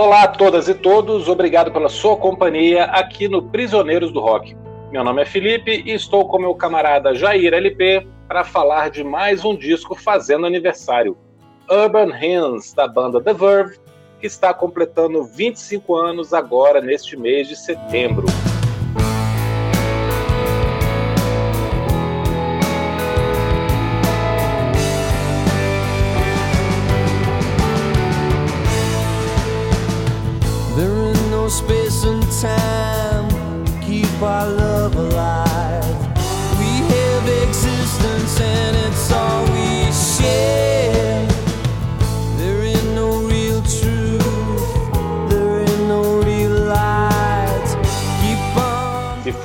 [0.00, 4.56] Olá a todas e todos, obrigado pela sua companhia aqui no Prisioneiros do Rock.
[4.92, 9.44] Meu nome é Felipe e estou com meu camarada Jair LP para falar de mais
[9.44, 11.18] um disco fazendo aniversário,
[11.68, 13.76] Urban Hymns, da banda The Verve,
[14.20, 18.26] que está completando 25 anos agora neste mês de setembro.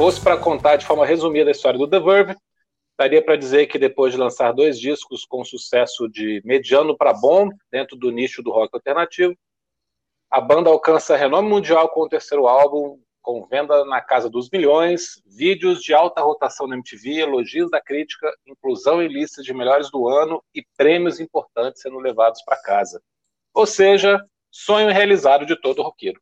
[0.03, 2.35] Fosse para contar de forma resumida a história do The Verve,
[2.99, 7.47] daria para dizer que depois de lançar dois discos com sucesso de mediano para bom
[7.71, 9.33] dentro do nicho do rock alternativo,
[10.29, 15.21] a banda alcança renome mundial com o terceiro álbum, com venda na casa dos milhões,
[15.25, 20.09] vídeos de alta rotação na MTV, elogios da crítica, inclusão em listas de melhores do
[20.09, 23.01] ano e prêmios importantes sendo levados para casa.
[23.53, 26.19] Ou seja, sonho realizado de todo roqueiro.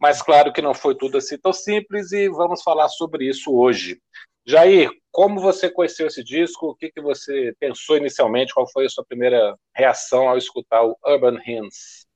[0.00, 3.98] Mas claro que não foi tudo assim tão simples e vamos falar sobre isso hoje.
[4.46, 6.68] Jair, como você conheceu esse disco?
[6.68, 8.54] O que, que você pensou inicialmente?
[8.54, 12.06] Qual foi a sua primeira reação ao escutar o Urban Hymns?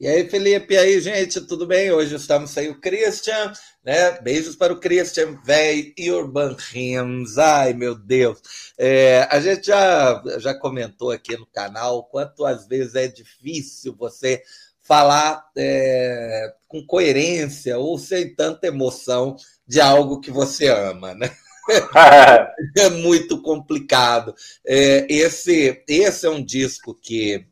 [0.00, 1.92] E aí, Felipe, e aí, gente, tudo bem?
[1.92, 3.52] Hoje estamos sem o Christian,
[3.84, 4.18] né?
[4.22, 7.36] Beijos para o Christian, véi, e Urban Rims.
[7.36, 8.40] Ai, meu Deus.
[8.78, 14.42] É, a gente já, já comentou aqui no canal quanto às vezes é difícil você
[14.90, 21.30] falar é, com coerência ou sem tanta emoção de algo que você ama, né?
[22.76, 24.34] é muito complicado.
[24.66, 27.46] É, esse, esse é um disco que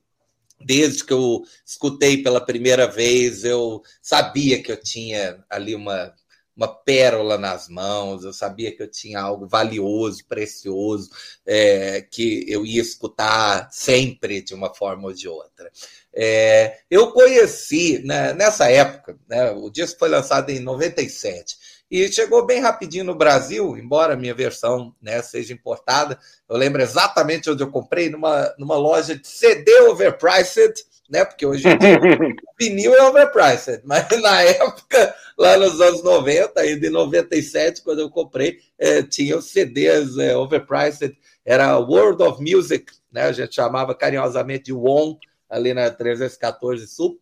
[0.61, 6.13] desde que eu escutei pela primeira vez, eu sabia que eu tinha ali uma,
[6.59, 11.09] uma pérola nas mãos, eu sabia que eu tinha algo valioso, precioso,
[11.47, 15.71] é, que eu ia escutar sempre de uma forma ou de outra.
[16.13, 21.57] É, eu conheci, né, nessa época, né, o disco foi lançado em 97,
[21.89, 26.19] e chegou bem rapidinho no Brasil, embora a minha versão né, seja importada.
[26.49, 30.75] Eu lembro exatamente onde eu comprei, numa, numa loja de CD overpriced,
[31.09, 31.25] né?
[31.25, 31.65] Porque hoje
[32.59, 38.11] vinil é overpriced, mas na época, lá nos anos 90, ainda em 97, quando eu
[38.11, 43.23] comprei, é, tinha os CDs é, overpriced, era World of Music, né?
[43.23, 45.17] A gente chamava carinhosamente de WON,
[45.49, 47.19] ali na 314 Sul.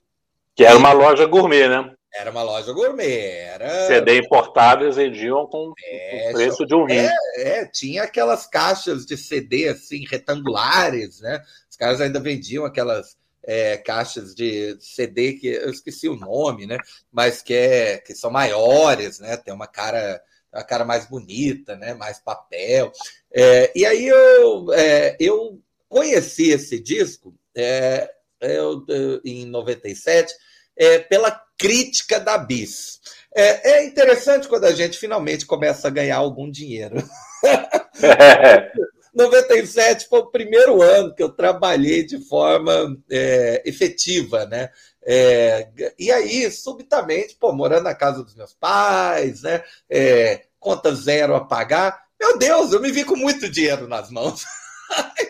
[0.55, 1.93] Que era uma loja gourmet, né?
[2.19, 3.41] Era uma loja gourmet.
[3.53, 3.87] Era...
[3.87, 6.97] CD importado eles vendiam com é, o preço de um rim.
[6.97, 11.43] É, é, tinha aquelas caixas de CD assim, retangulares, né?
[11.71, 16.77] Os caras ainda vendiam aquelas é, caixas de CD que eu esqueci o nome, né?
[17.13, 19.37] Mas que, é, que são maiores, né?
[19.37, 20.21] Tem uma cara
[20.53, 21.95] a cara mais bonita, né?
[21.95, 22.91] Mais papel.
[23.33, 28.85] É, e aí eu, é, eu conheci esse disco é, eu,
[29.25, 30.35] em 97
[30.77, 33.01] é, pela crítica da bis.
[33.35, 36.97] É, é, interessante quando a gente finalmente começa a ganhar algum dinheiro.
[39.17, 44.71] 97 foi o primeiro ano que eu trabalhei de forma é, efetiva, né?
[45.03, 45.69] É,
[45.99, 49.65] e aí, subitamente, pô, morando na casa dos meus pais, né?
[49.89, 51.99] É, conta zero a pagar.
[52.21, 54.45] Meu Deus, eu me vi com muito dinheiro nas mãos.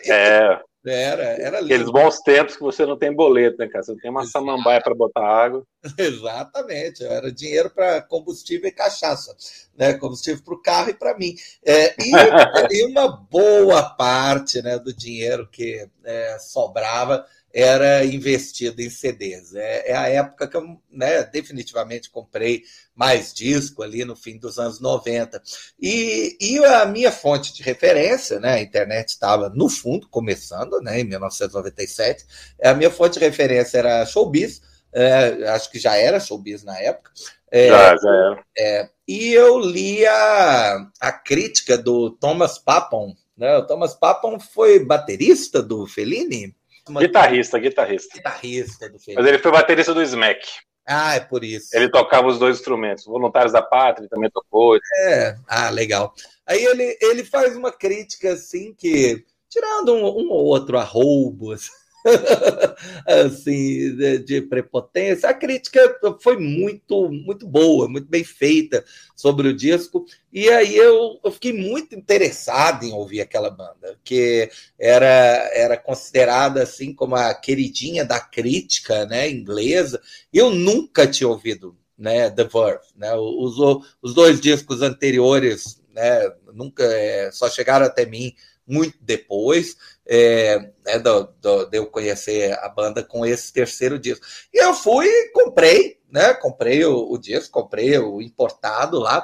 [0.09, 0.59] É.
[0.91, 1.73] Era, era lindo.
[1.73, 3.83] Aqueles bons tempos que você não tem boleto, né, cara?
[3.83, 4.45] Você não tem uma Exato.
[4.45, 5.65] samambaia para botar água.
[5.97, 9.35] Exatamente, era dinheiro para combustível e cachaça,
[9.77, 9.93] né?
[9.93, 11.35] Combustível para o carro e para mim.
[11.65, 12.11] É, e,
[12.71, 17.25] e, uma boa parte né, do dinheiro que é, sobrava
[17.59, 19.55] era investido em CDs.
[19.55, 22.61] É, é, a época que eu né, definitivamente comprei
[22.93, 25.41] mais disco ali no fim dos anos 90.
[25.81, 30.99] E, e a minha fonte de referência, né, a internet estava no fundo, começando, né,
[30.99, 32.27] em 1997,
[32.61, 34.61] a minha fonte de referência era Showbiz,
[34.93, 37.09] é, acho que já era Showbiz na época.
[37.49, 38.43] É, já, já era.
[38.55, 43.15] É, e eu li a, a crítica do Thomas Papon.
[43.35, 43.57] Né?
[43.57, 46.55] O Thomas Papon foi baterista do Fellini,
[46.93, 48.15] Guitarrista, guitarrista.
[48.15, 50.47] Guitarrista do Mas ele foi baterista do Smack.
[50.87, 51.75] Ah, é por isso.
[51.75, 53.05] Ele tocava os dois instrumentos.
[53.05, 54.77] Voluntários da Pátria ele também tocou.
[54.99, 56.13] É, ah, legal.
[56.45, 61.69] Aí ele, ele faz uma crítica assim que, tirando um, um ou outro arrobo, assim,
[63.45, 65.29] de, de, prepotência.
[65.29, 65.79] A crítica
[66.21, 68.83] foi muito, muito boa, muito bem feita
[69.15, 70.05] sobre o disco.
[70.31, 74.49] E aí eu, eu fiquei muito interessado em ouvir aquela banda, que
[74.79, 75.07] era,
[75.53, 80.01] era considerada assim como a queridinha da crítica né, inglesa.
[80.31, 82.85] Eu nunca tinha ouvido né, The Verve.
[82.95, 83.13] Né?
[83.15, 83.57] Os,
[84.01, 88.33] os dois discos anteriores né, nunca é, só chegaram até mim
[88.67, 94.25] muito depois é, né, do, do, de eu conhecer a banda com esse terceiro disco.
[94.53, 96.33] E eu fui e comprei, né?
[96.33, 99.23] Comprei o, o disco, comprei o importado lá.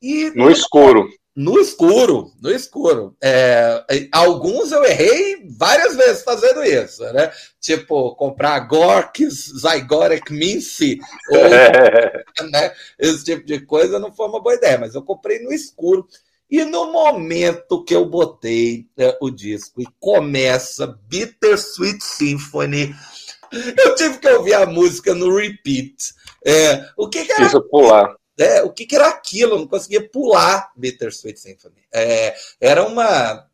[0.00, 1.08] E no escuro.
[1.36, 3.16] No escuro, no escuro.
[3.20, 7.32] É, alguns eu errei várias vezes fazendo isso, né?
[7.60, 11.00] Tipo, comprar Gorks, Zygotic Mince,
[11.30, 12.72] ou, né?
[13.00, 16.06] esse tipo de coisa não foi uma boa ideia, mas eu comprei no escuro.
[16.54, 22.94] E no momento que eu botei é, o disco e começa Bittersweet Symphony,
[23.76, 26.14] eu tive que ouvir a música no repeat.
[26.46, 27.40] É, o que, que era?
[27.40, 28.14] Preciso pular.
[28.38, 29.54] É, o que, que, era aquilo?
[29.54, 31.82] Eu não conseguia pular Bittersweet Symphony.
[31.92, 33.48] É, era uma.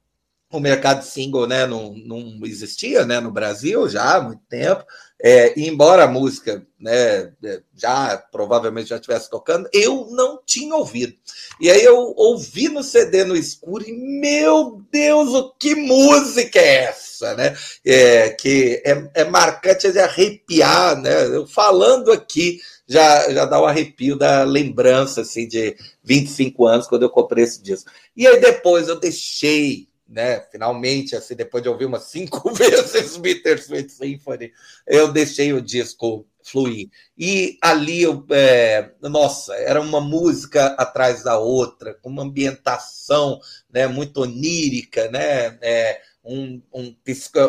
[0.53, 4.85] O mercado single né, não, não existia né, no Brasil já há muito tempo.
[5.23, 11.15] É, embora a música né, é, já provavelmente já estivesse tocando, eu não tinha ouvido.
[11.61, 16.85] E aí eu ouvi no CD no escuro e, meu Deus, o que música é
[16.85, 17.35] essa?
[17.35, 17.55] Né?
[17.85, 21.27] É, que é, é marcante é de arrepiar, né?
[21.27, 22.59] Eu falando aqui
[22.89, 27.45] já, já dá o um arrepio da lembrança assim, de 25 anos, quando eu comprei
[27.45, 27.91] esse disco.
[28.17, 30.41] E aí depois eu deixei né?
[30.51, 34.53] Finalmente, assim, depois de ouvir umas cinco vezes Bittersweet Symphony,
[34.87, 36.91] eu deixei o disco fluir.
[37.17, 43.41] E ali, eu, é, nossa, era uma música atrás da outra, com uma ambientação
[43.73, 45.57] né, muito onírica, né?
[45.63, 46.95] É, um, um,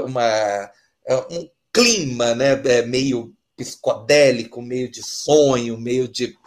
[0.05, 0.71] uma,
[1.05, 6.37] é, um clima né, é, meio psicodélico, meio de sonho, meio de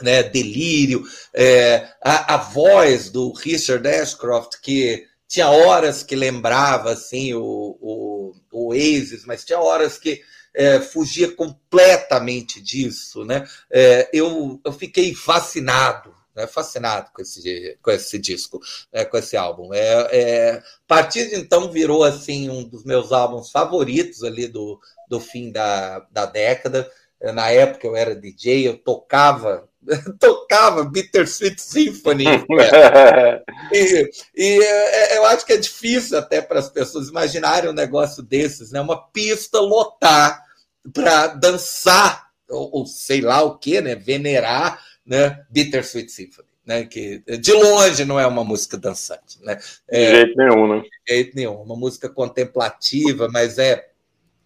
[0.00, 1.02] né, delírio.
[1.34, 8.32] É, a, a voz do Richard Ashcroft, que tinha horas que lembrava assim o, o,
[8.50, 10.20] o Oasis, mas tinha horas que
[10.52, 13.46] é, fugia completamente disso, né?
[13.70, 16.48] É, eu, eu fiquei fascinado, né?
[16.48, 18.58] fascinado com esse, com esse disco,
[18.92, 19.04] né?
[19.04, 19.72] com esse álbum.
[19.72, 24.80] É, é, a partir de então virou assim um dos meus álbuns favoritos ali do,
[25.08, 26.90] do fim da, da década.
[27.34, 29.69] Na época eu era DJ, eu tocava
[30.18, 32.24] tocava Bittersweet Symphony.
[33.72, 38.22] e, e é, eu acho que é difícil até para as pessoas imaginarem um negócio
[38.22, 38.80] desses, né?
[38.80, 40.44] Uma pista lotar
[40.92, 43.94] para dançar, ou, ou, sei lá o que, né?
[43.94, 44.80] Venerar
[45.10, 45.44] né?
[45.50, 46.48] Bittersweet Symphony.
[46.64, 49.58] Né, que de longe não é uma música dançante, né?
[49.88, 50.82] É, de jeito nenhum, né?
[50.82, 53.89] De jeito nenhum, uma música contemplativa, mas é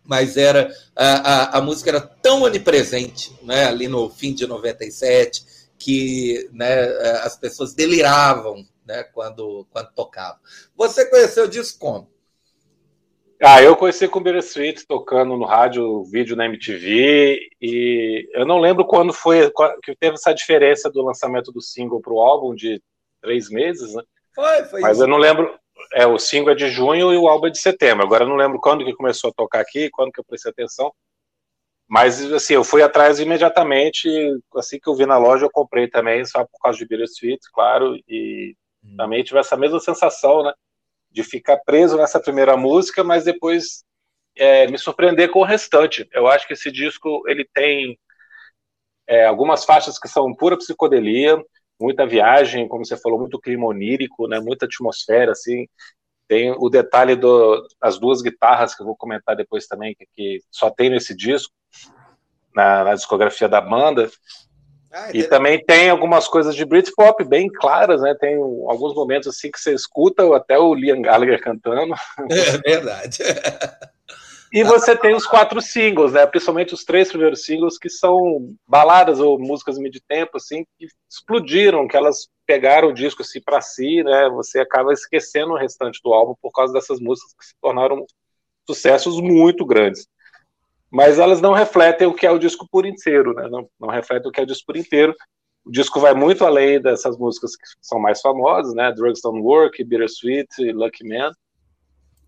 [0.04, 5.44] mas era a, a, a, música era tão onipresente né, ali no fim de 97
[5.78, 6.84] que né,
[7.22, 10.38] as pessoas deliravam né, quando, quando tocavam.
[10.76, 12.12] Você conheceu disso como?
[13.42, 18.58] Ah, eu conheci com o Bittersweet tocando no rádio, vídeo na MTV, e eu não
[18.58, 19.50] lembro quando foi
[19.82, 22.80] que teve essa diferença do lançamento do single para o álbum de
[23.20, 24.02] três meses, né?
[24.34, 24.80] Foi, foi.
[24.80, 25.02] Mas isso.
[25.02, 25.52] eu não lembro,
[25.92, 28.04] é, o single é de junho e o álbum é de setembro.
[28.04, 30.92] Agora eu não lembro quando que começou a tocar aqui, quando que eu prestei atenção.
[31.88, 34.08] Mas, assim, eu fui atrás imediatamente.
[34.56, 37.96] Assim que eu vi na loja, eu comprei também, só por causa de Bittersweet, claro.
[38.08, 38.96] E hum.
[38.96, 40.52] também tive essa mesma sensação, né?
[41.10, 43.84] De ficar preso nessa primeira música, mas depois
[44.36, 46.08] é, me surpreender com o restante.
[46.12, 47.98] Eu acho que esse disco, ele tem
[49.06, 51.36] é, algumas faixas que são pura psicodelia,
[51.80, 55.66] muita viagem, como você falou, muito clima onírico, né, muita atmosfera, assim.
[56.26, 57.16] Tem o detalhe
[57.80, 61.52] das duas guitarras que eu vou comentar depois também, que, que só tem nesse disco,
[62.54, 64.10] na, na discografia da banda.
[64.90, 68.14] Ah, e também tem algumas coisas de Britpop bem claras, né?
[68.18, 71.94] Tem alguns momentos assim que você escuta até o Liam Gallagher cantando.
[72.30, 73.18] É verdade.
[74.54, 76.24] E você tem os quatro singles, né?
[76.28, 81.88] Principalmente os três primeiros singles que são baladas ou músicas de tempo, assim, que explodiram,
[81.88, 84.28] que elas pegaram o disco assim para si, né?
[84.30, 88.06] Você acaba esquecendo o restante do álbum por causa dessas músicas que se tornaram
[88.64, 90.06] sucessos muito grandes.
[90.88, 93.48] Mas elas não refletem o que é o disco por inteiro, né?
[93.50, 95.16] Não, não refletem o que é o disco por inteiro.
[95.64, 98.92] O disco vai muito além dessas músicas que são mais famosas, né?
[98.92, 101.32] Drugs Don't Work, Bittersweet, Lucky Man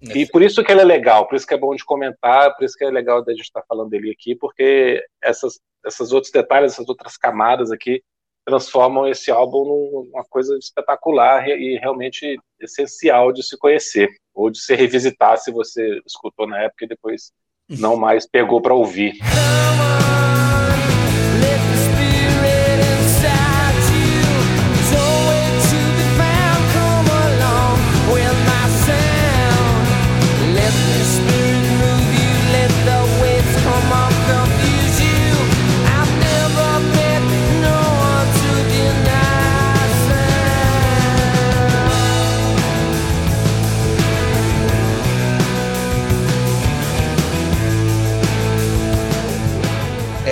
[0.03, 2.65] e por isso que ele é legal, por isso que é bom de comentar, por
[2.65, 6.73] isso que é legal da gente estar falando dele aqui, porque essas, essas outros detalhes,
[6.73, 8.03] essas outras camadas aqui
[8.45, 9.65] transformam esse álbum
[10.13, 16.01] numa coisa espetacular e realmente essencial de se conhecer ou de se revisitar se você
[16.07, 17.33] escutou na época e depois
[17.69, 19.19] não mais pegou para ouvir.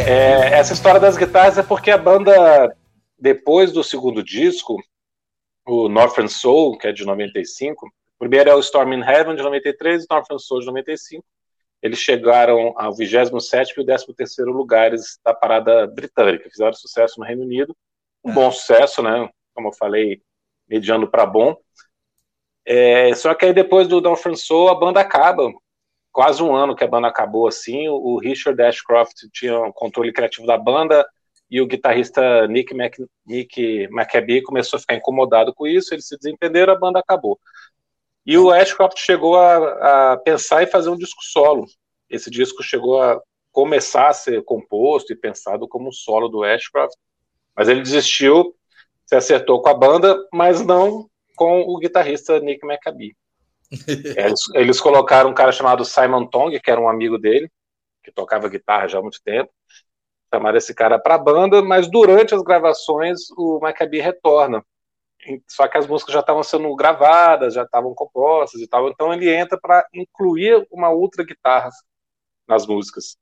[0.06, 2.76] É, essa história das guitarras é porque a banda,
[3.18, 4.76] depois do segundo disco,
[5.66, 10.04] o Northern Soul, que é de 95, primeiro é o Storm in Heaven, de 93,
[10.04, 11.24] e Northern Soul, de 95,
[11.80, 17.42] eles chegaram ao 27 e o 13 lugares da parada britânica, fizeram sucesso no Reino
[17.42, 17.74] Unido,
[18.22, 20.20] um bom sucesso, né, como eu falei,
[20.68, 21.56] mediano para bom,
[22.66, 25.50] é, só que aí depois do Northern Soul a banda acaba,
[26.14, 27.88] quase um ano que a banda acabou assim.
[27.88, 31.04] O Richard Ashcroft tinha o controle criativo da banda
[31.50, 32.94] e o guitarrista Nick, Mac,
[33.26, 35.92] Nick McAbee começou a ficar incomodado com isso.
[35.92, 37.38] Eles se desentenderam, a banda acabou.
[38.24, 41.66] E o Ashcroft chegou a, a pensar em fazer um disco solo.
[42.08, 46.94] Esse disco chegou a começar a ser composto e pensado como um solo do Ashcroft,
[47.56, 48.54] mas ele desistiu,
[49.04, 53.16] se acertou com a banda, mas não com o guitarrista Nick McAbee.
[54.16, 57.50] Eles, eles, colocaram um cara chamado Simon Tong, que era um amigo dele,
[58.02, 59.50] que tocava guitarra já há muito tempo.
[60.32, 64.64] Chamaram esse cara para a banda, mas durante as gravações o Maccabi retorna.
[65.48, 68.88] Só que as músicas já estavam sendo gravadas, já estavam compostas e tal.
[68.88, 71.70] Então ele entra para incluir uma outra guitarra
[72.46, 73.16] nas músicas.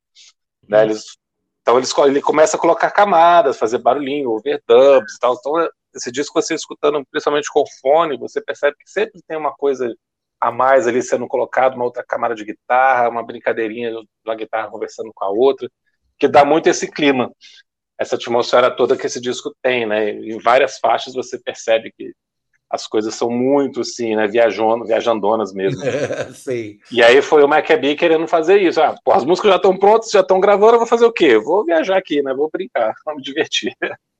[0.67, 0.79] Né?
[0.79, 0.83] Uhum.
[0.83, 1.17] Eles,
[1.61, 5.35] então ele, ele começa a colocar camadas, fazer barulhinho, overdubs e tal.
[5.35, 9.93] Então esse disco você escutando principalmente com fone, você percebe que sempre tem uma coisa
[10.43, 14.69] a mais ali sendo colocado, uma outra camada de guitarra, uma brincadeirinha de uma guitarra
[14.69, 15.69] conversando com a outra,
[16.19, 17.31] que dá muito esse clima,
[17.97, 20.09] essa atmosfera toda que esse disco tem, né?
[20.09, 22.11] Em várias faixas você percebe que
[22.69, 25.79] as coisas são muito assim, né, viajando, viajandonas mesmo.
[26.35, 26.77] Sim.
[26.91, 28.81] E aí foi o Maccabi querendo fazer isso.
[28.81, 31.37] Ah, pô, as músicas já estão prontas, já estão gravando, eu vou fazer o quê?
[31.37, 32.33] vou viajar aqui, né?
[32.33, 33.73] Vou brincar, vou me divertir.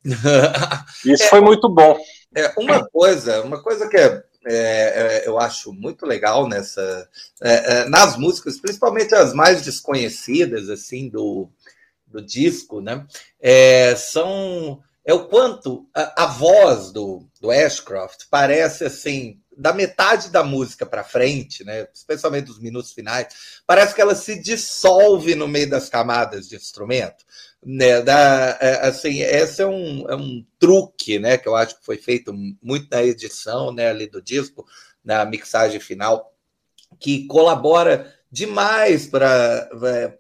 [1.06, 2.00] isso é, foi muito bom.
[2.34, 7.10] É, uma coisa, uma coisa que é é, é, eu acho muito legal nessa
[7.42, 11.50] é, é, nas músicas, principalmente as mais desconhecidas assim do,
[12.06, 13.06] do disco, né?
[13.40, 20.30] É, são é o quanto a, a, voz do, do Ashcroft parece assim da metade
[20.30, 21.88] da música para frente, né?
[21.94, 23.28] Especialmente dos minutos finais,
[23.66, 27.24] parece que ela se dissolve no meio das camadas de instrumento
[27.66, 31.86] né, da, é, assim, esse é um, é um truque, né, que eu acho que
[31.86, 34.66] foi feito muito na edição, né, ali do disco,
[35.04, 36.34] na mixagem final,
[37.00, 39.70] que colabora demais para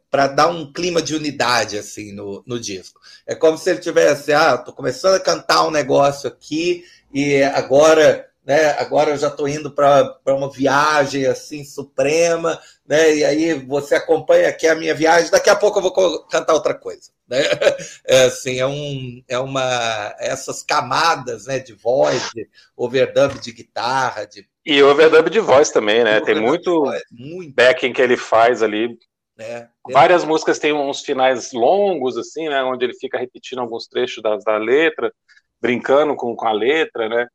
[0.10, 3.02] para dar um clima de unidade assim no, no disco.
[3.26, 8.30] É como se ele tivesse, ah, tô começando a cantar um negócio aqui e agora
[8.46, 8.72] né?
[8.80, 13.16] Agora eu já estou indo para uma viagem assim suprema, né?
[13.16, 15.32] E aí você acompanha aqui a minha viagem.
[15.32, 17.40] Daqui a pouco eu vou cantar outra coisa, né?
[18.06, 21.60] É assim, é um, é uma essas camadas, né?
[21.60, 26.22] De voz, de overdub de guitarra, de e overdub de voz também, né?
[26.22, 28.98] Tem muito, muito backing que ele faz ali.
[29.38, 32.64] É, Várias músicas têm uns finais longos, assim, né?
[32.64, 35.14] Onde ele fica repetindo alguns trechos da, da letra,
[35.60, 37.28] brincando com, com a letra, né?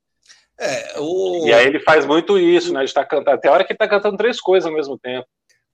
[0.60, 1.46] É, o...
[1.46, 2.80] E aí ele faz muito isso, né?
[2.80, 3.36] Ele está cantando.
[3.36, 5.26] Até a hora que ele está cantando três coisas ao mesmo tempo.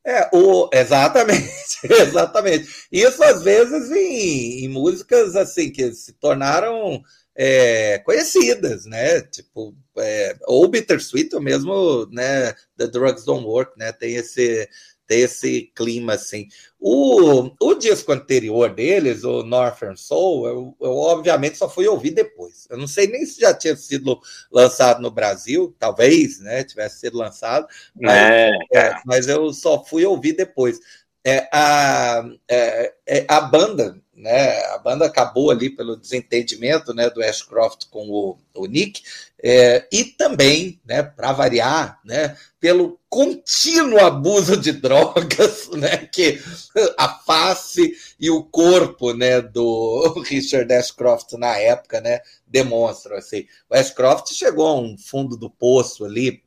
[0.06, 2.68] É, o, exatamente, exatamente.
[2.92, 7.02] Isso às vezes em, em músicas assim que se tornaram
[7.34, 9.22] é, conhecidas, né?
[9.22, 12.52] Tipo, é, ou Bittersweet, ou mesmo, né?
[12.76, 13.92] The Drugs Don't Work, né?
[13.92, 14.68] Tem esse
[15.06, 16.49] ter esse clima assim.
[16.78, 22.66] O, o disco anterior deles, o Northern Soul, eu, eu, obviamente só fui ouvir depois.
[22.70, 24.20] Eu não sei nem se já tinha sido
[24.50, 30.04] lançado no Brasil, talvez, né, tivesse sido lançado, mas, é, é, mas eu só fui
[30.04, 30.78] ouvir depois.
[31.26, 37.23] É, a, é, é, a banda, né, a banda acabou ali pelo desentendimento né, do
[37.23, 39.02] Ashcroft com o, o Nick,
[39.42, 46.40] é, e também, né, para variar, né, pelo contínuo abuso de drogas, né, que
[46.97, 53.47] a face e o corpo, né, do Richard Ashcroft na época, né, demonstram assim.
[53.68, 56.43] O Ashcroft chegou a um fundo do poço ali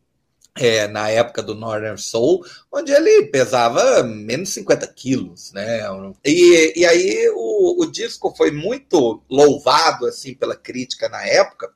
[0.59, 5.81] é, na época do Northern Soul, onde ele pesava menos 50 quilos, né?
[6.25, 11.71] E, e aí o, o disco foi muito louvado assim pela crítica na época,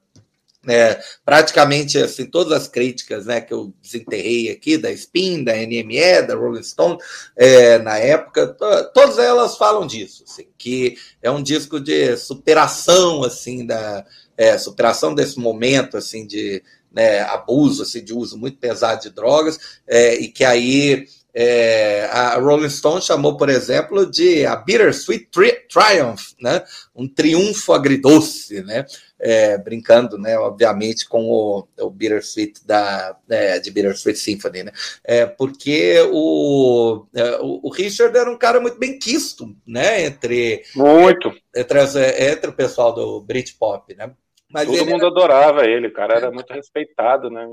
[0.67, 6.21] é, praticamente assim, todas as críticas né, que eu desenterrei aqui, da Spin, da NME,
[6.27, 6.97] da Rolling Stone,
[7.35, 8.55] é, na época,
[8.93, 14.05] todas elas falam disso, assim, que é um disco de superação assim da
[14.37, 19.79] é, superação desse momento assim de né, abuso assim, de uso muito pesado de drogas,
[19.87, 25.51] é, e que aí é, a Rolling Stone chamou, por exemplo, de a Bittersweet tri
[25.69, 26.63] Triumph, né?
[26.93, 28.85] um triunfo agridoce, né?
[29.17, 34.71] É, brincando, né, obviamente, com o, o Bittersweet da, é, de Bittersweet Symphony, né?
[35.03, 40.05] É, porque o, é, o, o, Richard era um cara muito bem quisto, né?
[40.05, 41.31] Entre, muito.
[41.55, 44.11] Entre, é, entre o pessoal do Britpop, né?
[44.53, 45.07] Mas Todo mundo era...
[45.07, 46.31] adorava ele, o cara era é.
[46.31, 47.47] muito respeitado, né?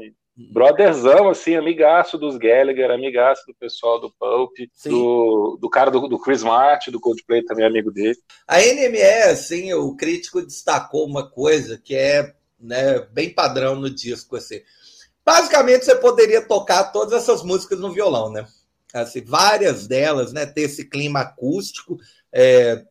[0.52, 4.52] brotherzão, assim, amigaço dos Gallagher, amigaço do pessoal do Pulp,
[4.84, 8.16] do, do cara do, do, Chris Martin, do Coldplay, também amigo dele.
[8.46, 14.36] A NME, assim, o crítico destacou uma coisa que é né, bem padrão no disco,
[14.36, 14.60] assim.
[15.24, 18.46] Basicamente, você poderia tocar todas essas músicas no violão, né?
[18.94, 21.98] Assim, várias delas, né, ter esse clima acústico,
[22.32, 22.84] é,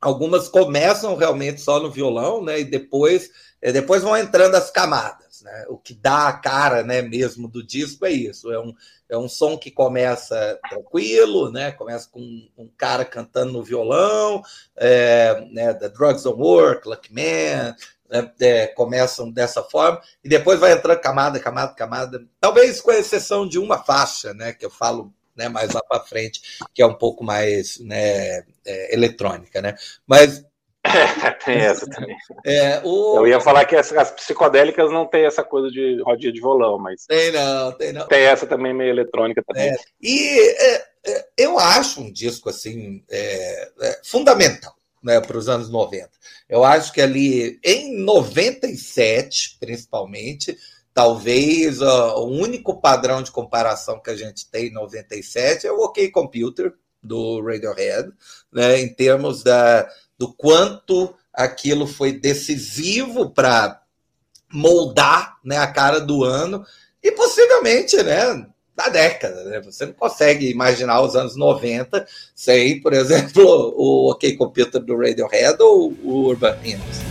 [0.00, 5.42] algumas começam realmente só no violão, né, e depois, depois vão entrando as camadas.
[5.42, 5.66] Né?
[5.68, 8.52] O que dá a cara né, mesmo do disco é isso.
[8.52, 8.74] É um,
[9.08, 11.72] é um som que começa tranquilo, né?
[11.72, 12.20] começa com
[12.56, 14.42] um cara cantando no violão,
[14.76, 17.74] é, né, The Drugs Don't Work, Lucky Man,
[18.08, 22.24] né, é, começam dessa forma, e depois vai entrando camada, camada, camada.
[22.40, 26.40] Talvez com exceção de uma faixa, né, que eu falo né, mais lá para frente,
[26.74, 29.60] que é um pouco mais né, é, eletrônica.
[29.60, 29.76] Né?
[30.06, 30.44] Mas
[30.86, 32.16] é, tem essa também.
[32.44, 33.18] É, o...
[33.18, 36.78] Eu ia falar que as, as, psicodélicas não tem essa coisa de rodinha de violão,
[36.78, 37.06] mas.
[37.06, 38.06] Tem não, tem não.
[38.06, 39.70] Tem essa também meio eletrônica também.
[39.70, 39.76] É.
[40.00, 40.74] E é,
[41.06, 46.10] é eu acho um disco assim é, é, fundamental né, para os anos 90.
[46.48, 50.56] Eu acho que ali em 97, principalmente,
[50.92, 56.10] talvez o único padrão de comparação que a gente tem em 97 é o OK
[56.10, 58.10] Computer do Radiohead,
[58.52, 63.82] né, em termos da do quanto aquilo foi decisivo para
[64.52, 66.64] moldar né, a cara do ano
[67.02, 69.44] e possivelmente né, da década.
[69.44, 69.60] Né?
[69.60, 73.42] Você não consegue imaginar os anos 90 sem, por exemplo,
[73.76, 77.06] o OK Computer do Radiohead ou o Urban Hymns.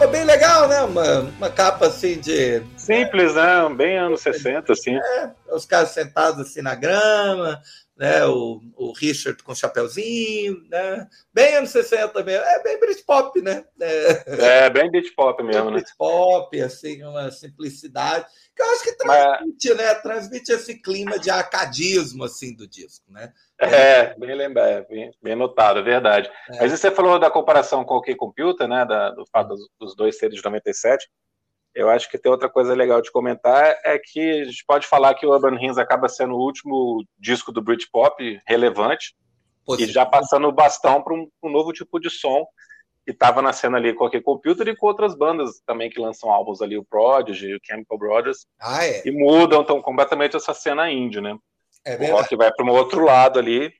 [0.00, 0.80] Capa bem legal, né?
[0.80, 2.62] Uma, uma capa assim de.
[2.76, 3.68] Simples, né?
[3.76, 4.96] Bem anos 60, assim.
[4.96, 7.60] É, os caras sentados assim na grama,
[7.98, 8.24] né?
[8.24, 11.06] O, o Richard com o chapeuzinho, né?
[11.34, 12.42] Bem anos 60 mesmo.
[12.42, 13.62] É bem Britpop, né?
[13.78, 15.80] É, é bem Britpop mesmo, né?
[15.80, 18.24] Britpop, assim, uma simplicidade.
[18.60, 19.76] Eu acho que transmite, Mas...
[19.78, 19.94] né?
[19.94, 23.32] Transmite esse clima de arcadismo, assim, do disco, né?
[23.58, 26.30] É, bem lembrado, bem, bem notado, é verdade.
[26.52, 26.60] É.
[26.60, 28.84] Mas você falou da comparação com o OK Computer, né?
[28.84, 31.08] Da, do fato dos, dos dois seres de 97.
[31.74, 35.14] Eu acho que tem outra coisa legal de comentar é que a gente pode falar
[35.14, 39.14] que o Urban Hymns acaba sendo o último disco do Britpop relevante
[39.78, 42.44] e já passando o bastão para um, um, novo tipo de som
[43.10, 46.62] que estava nascendo ali com o Computer e com outras bandas também que lançam álbuns
[46.62, 49.02] ali, o Prodigy, o Chemical Brothers, ah, é.
[49.04, 51.36] e mudam tão completamente essa cena indie, né?
[51.84, 53.72] É o rock vai para um outro lado ali.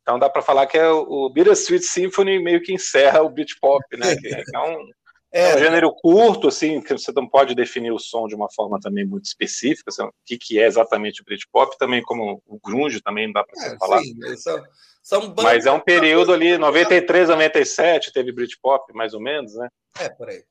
[0.00, 4.16] Então dá para falar que é o, Bittersweet Symphony meio que encerra o Britpop, né?
[4.16, 4.88] Que é um
[5.30, 8.50] é, é um gênero curto, assim, que você não pode definir o som de uma
[8.50, 12.58] forma também muito específica, assim, o que, que é exatamente o Britpop, também como o
[12.58, 14.00] grunge também não dá para é, falar.
[14.00, 14.62] Sim, são,
[15.08, 19.70] são Mas é um período ali, 93, 97, teve Britpop, mais ou menos, né?
[19.98, 20.44] É, por aí.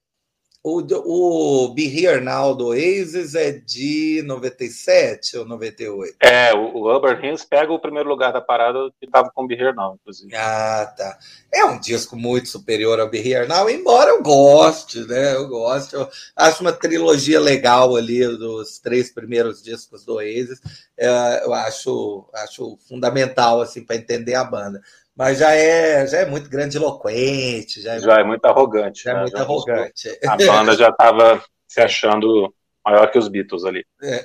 [0.69, 6.17] O, o Be Here Now do Oasis é de 97 ou 98?
[6.19, 9.47] É, o, o Urban Hills pega o primeiro lugar da parada que estava com o
[9.47, 10.36] Be Here Now, inclusive.
[10.36, 11.17] Ah, tá.
[11.53, 15.36] É um disco muito superior ao Be Here Now, embora eu goste, né?
[15.36, 15.95] Eu gosto.
[15.95, 20.60] Eu acho uma trilogia legal ali dos três primeiros discos do Oasis.
[20.97, 24.82] É, eu acho, acho fundamental assim para entender a banda
[25.17, 27.82] mas já é, já é muito grandiloquente.
[27.82, 29.03] Já é, já é muito arrogante.
[29.03, 29.19] Já é né?
[29.19, 30.19] é muito já arrogante.
[30.27, 32.53] A banda já estava se achando
[32.86, 33.84] maior que os Beatles ali.
[34.01, 34.23] É.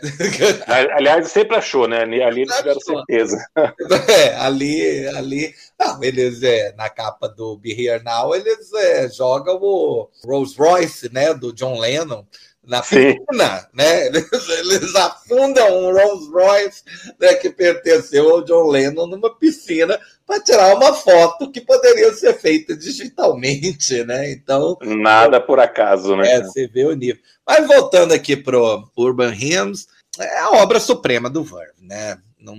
[0.94, 2.02] Aliás, sempre achou, né?
[2.02, 3.38] Ali, ali eles tiveram certeza.
[4.09, 5.55] É, ali, ali.
[5.81, 11.12] Não, eles, é, na capa do Be Here Now, eles é, jogam o Rolls Royce,
[11.12, 11.33] né?
[11.33, 12.26] Do John Lennon
[12.64, 14.07] na piscina, né?
[14.07, 16.83] Eles, eles, afundam um Rolls Royce
[17.18, 22.35] né, que pertenceu ao John Lennon numa piscina para tirar uma foto que poderia ser
[22.35, 24.31] feita digitalmente, né?
[24.31, 26.35] Então nada por acaso, né?
[26.35, 27.20] É, você vê o nível.
[27.46, 32.18] Mas voltando aqui pro Urban Hymns, é a obra suprema do Verve, né?
[32.38, 32.57] Não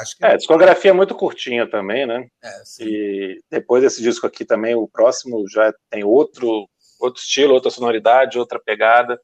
[0.00, 2.26] acho que é, a discografia é muito curtinha também, né?
[2.42, 7.70] É, e depois desse disco aqui também, o próximo já tem outro outro estilo, outra
[7.70, 9.20] sonoridade, outra pegada.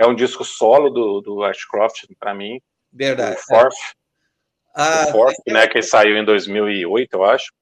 [0.00, 2.58] É um disco solo do, do Ashcroft, para mim.
[2.90, 3.36] Verdade.
[3.36, 3.74] O Fourth.
[3.74, 4.72] É.
[4.74, 5.52] Ah, o Fourth, é.
[5.52, 7.52] né, que saiu em 2008, eu acho.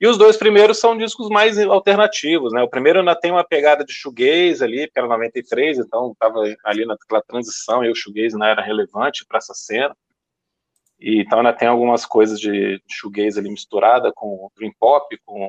[0.00, 2.62] E os dois primeiros são discos mais alternativos, né?
[2.62, 6.86] O primeiro ainda tem uma pegada de shoegaze ali, que era 93, então estava ali
[6.86, 9.94] naquela transição e o shoegaze não era relevante para essa cena.
[10.98, 15.46] E então ainda tem algumas coisas de shoegaze ali misturada com dream pop, com,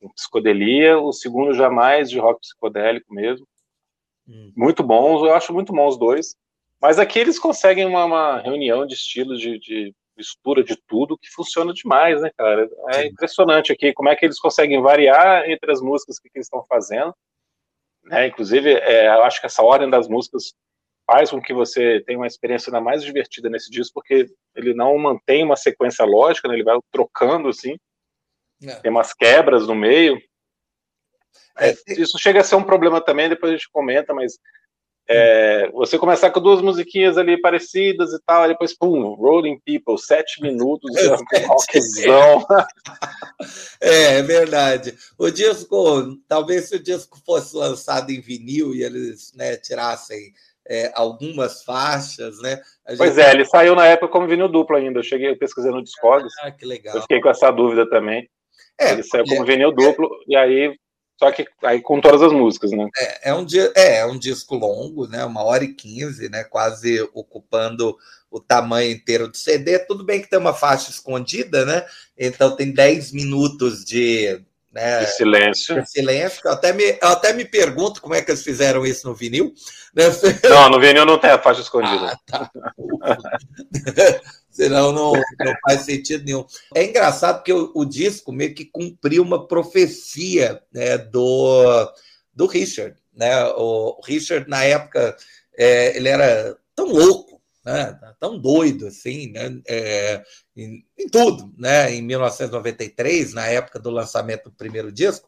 [0.00, 0.98] com psicodelia.
[0.98, 3.46] O segundo já mais de rock psicodélico mesmo.
[4.30, 4.52] Hum.
[4.56, 6.36] Muito bons, eu acho muito bons os dois.
[6.80, 11.28] Mas aqui eles conseguem uma, uma reunião de estilos de, de, mistura de tudo que
[11.30, 12.68] funciona demais, né, cara?
[12.88, 13.08] É Sim.
[13.08, 16.64] impressionante aqui como é que eles conseguem variar entre as músicas que, que eles estão
[16.68, 17.14] fazendo.
[18.04, 18.28] Né?
[18.28, 20.54] Inclusive, é, eu acho que essa ordem das músicas
[21.06, 24.96] faz com que você tenha uma experiência ainda mais divertida nesse disco, porque ele não
[24.96, 26.54] mantém uma sequência lógica, né?
[26.54, 27.76] ele vai trocando assim.
[28.62, 28.74] É.
[28.76, 30.20] Tem umas quebras no meio.
[31.58, 34.38] É, isso chega a ser um problema também, depois a gente comenta, mas
[35.12, 39.98] é, você começar com duas musiquinhas ali parecidas e tal, e depois, pum, Rolling People,
[39.98, 40.88] sete minutos,
[41.48, 42.46] rockzão.
[43.82, 44.94] é, é verdade.
[45.18, 50.32] O disco, talvez se o disco fosse lançado em vinil e eles né, tirassem
[50.68, 52.60] é, algumas faixas, né?
[52.88, 52.98] Gente...
[52.98, 55.00] Pois é, ele saiu na época como vinil duplo ainda.
[55.00, 56.32] Eu cheguei, pesquisei no Discogs.
[56.40, 56.94] Ah, que legal.
[56.94, 58.30] Eu fiquei com essa dúvida também.
[58.78, 60.72] É, ele saiu como vinil duplo, e aí
[61.20, 62.88] só que aí com todas as músicas, né?
[62.96, 65.22] É, é, um, é, é um disco longo, né?
[65.22, 66.44] Uma hora e quinze, né?
[66.44, 67.94] Quase ocupando
[68.30, 69.78] o tamanho inteiro do CD.
[69.80, 71.84] Tudo bem que tem uma faixa escondida, né?
[72.16, 74.40] Então tem 10 minutos de,
[74.72, 75.82] né, de silêncio.
[75.82, 76.40] De silêncio.
[76.42, 79.52] Eu até, me, eu até me pergunto como é que eles fizeram isso no vinil.
[79.94, 80.04] Né?
[80.48, 82.18] Não, no vinil não tem a faixa escondida.
[82.32, 82.50] Ah, tá.
[84.60, 86.44] senão não, não faz sentido nenhum.
[86.74, 91.90] É engraçado porque o, o disco meio que cumpriu uma profecia né, do,
[92.34, 92.94] do Richard.
[93.14, 93.42] Né?
[93.56, 95.16] O Richard, na época,
[95.56, 97.98] é, ele era tão louco, né?
[98.20, 99.60] tão doido assim, né?
[99.66, 100.22] É,
[100.54, 101.94] em, em, tudo, né?
[101.94, 105.26] em 1993, na época do lançamento do primeiro disco,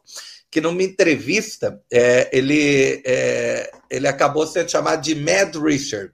[0.51, 6.13] que numa entrevista é, ele, é, ele acabou sendo chamado de Mad Richard.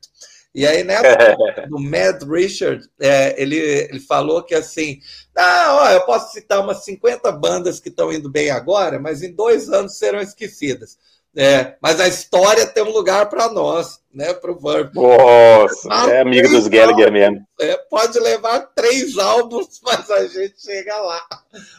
[0.60, 0.98] E aí, né,
[1.70, 5.00] do Mad Richard, é, ele, ele falou que assim,
[5.34, 9.32] ah, ó, eu posso citar umas 50 bandas que estão indo bem agora, mas em
[9.32, 10.98] dois anos serão esquecidas.
[11.34, 14.34] É, mas a história tem um lugar para nós, né?
[14.34, 14.94] Para o Verb.
[14.96, 17.48] Nossa, é amigo dos Gallagher mesmo.
[17.62, 21.26] É, pode levar três álbuns, mas a gente chega lá.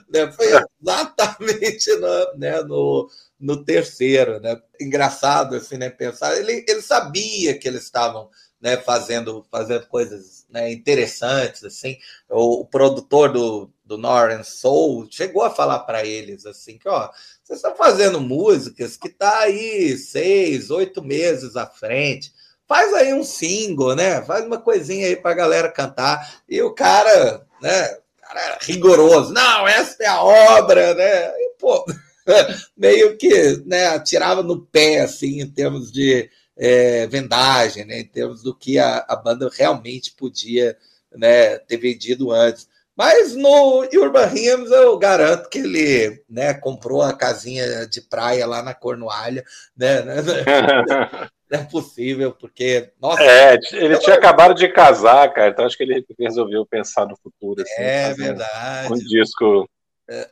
[0.08, 0.32] Né?
[0.32, 0.46] Foi
[0.80, 4.58] exatamente no, né, no, no terceiro, né?
[4.80, 5.90] Engraçado assim, né?
[5.90, 8.30] Pensar, ele, ele sabia que eles estavam
[8.60, 11.96] né, fazendo, fazendo coisas né, interessantes, assim.
[12.28, 17.10] O, o, produtor do, do Northern Soul chegou a falar para eles assim que, ó,
[17.42, 22.32] vocês estão fazendo músicas que tá aí seis, oito meses à frente.
[22.68, 24.22] Faz aí um single, né?
[24.22, 26.40] Faz uma coisinha aí para a galera cantar.
[26.48, 27.98] E o cara, né?
[28.20, 29.32] Cara rigoroso.
[29.32, 31.32] Não, essa é a obra, né?
[31.36, 31.84] E, pô,
[32.76, 38.42] meio que né, atirava no pé, assim, em termos de é, vendagem, né, em termos
[38.42, 40.76] do que a, a banda realmente podia
[41.10, 42.68] né, ter vendido antes.
[42.94, 48.62] Mas no Urban Hymns eu garanto que ele né, comprou a casinha de praia lá
[48.62, 49.42] na Cornualha.
[49.74, 50.02] Né?
[51.50, 52.90] Não é possível, porque.
[53.00, 57.16] Nossa, é, ele tinha acabado de casar, cara, então acho que ele resolveu pensar no
[57.16, 57.62] futuro.
[57.62, 58.92] Assim, é verdade.
[58.92, 59.68] Um, um disco
[60.08, 60.28] é.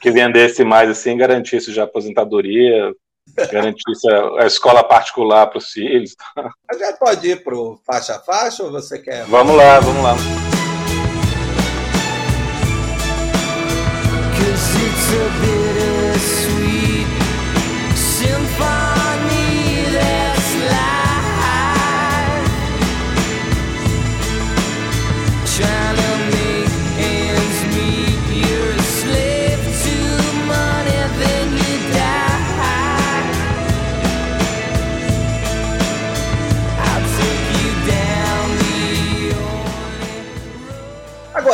[0.00, 2.94] que vendesse mais, assim, garantisse já aposentadoria,
[3.50, 6.14] garantisse é, a, escola particular para os filhos.
[6.36, 9.24] A gente pode ir para o faixa a faixa ou você quer?
[9.26, 10.14] Vamos lá, vamos lá.
[14.36, 15.53] Cause it's a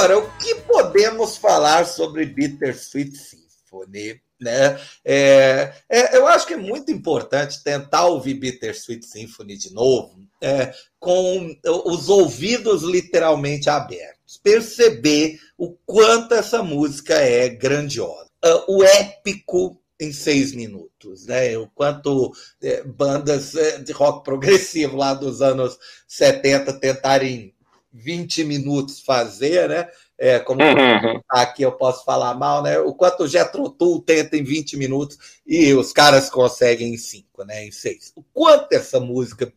[0.01, 4.19] Agora, o que podemos falar sobre Bittersweet Symphony?
[4.41, 4.81] Né?
[5.05, 10.73] É, é, eu acho que é muito importante tentar ouvir Bittersweet Symphony de novo, é,
[10.99, 18.31] com os ouvidos literalmente abertos, perceber o quanto essa música é grandiosa.
[18.43, 21.59] Uh, o épico em seis minutos, né?
[21.59, 22.33] O quanto
[22.63, 27.55] é, bandas é, de rock progressivo lá dos anos 70 tentarem
[27.93, 29.89] 20 minutos fazer, né?
[30.19, 31.21] É, como uhum.
[31.29, 32.79] aqui eu posso falar mal, né?
[32.79, 37.45] O quanto o Jetro Tull tenta em 20 minutos e os caras conseguem em 5,
[37.45, 37.65] né?
[37.65, 38.13] Em 6.
[38.17, 39.51] O quanto essa música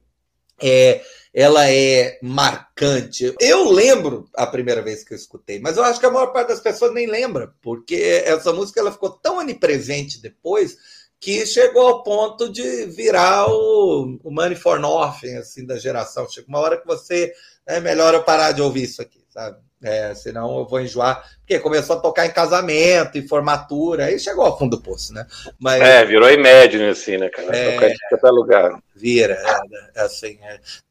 [0.62, 1.02] é,
[1.34, 3.36] ela é marcante.
[3.40, 6.50] Eu lembro a primeira vez que eu escutei, mas eu acho que a maior parte
[6.50, 10.78] das pessoas nem lembra, porque essa música ela ficou tão onipresente depois
[11.20, 16.30] que chegou ao ponto de virar o, o Money for Nothing, assim, da geração.
[16.30, 17.34] Chega uma hora que você
[17.68, 19.58] é melhor eu parar de ouvir isso aqui, sabe?
[19.84, 21.22] É, senão eu vou enjoar.
[21.40, 25.28] Porque começou a tocar em casamento, em formatura, aí chegou ao fundo do poço, né?
[25.60, 27.56] Mas, é, virou Imagine, assim, né, cara?
[27.56, 28.84] É, tocar em qualquer lugar.
[28.96, 30.40] Vira, é, é assim.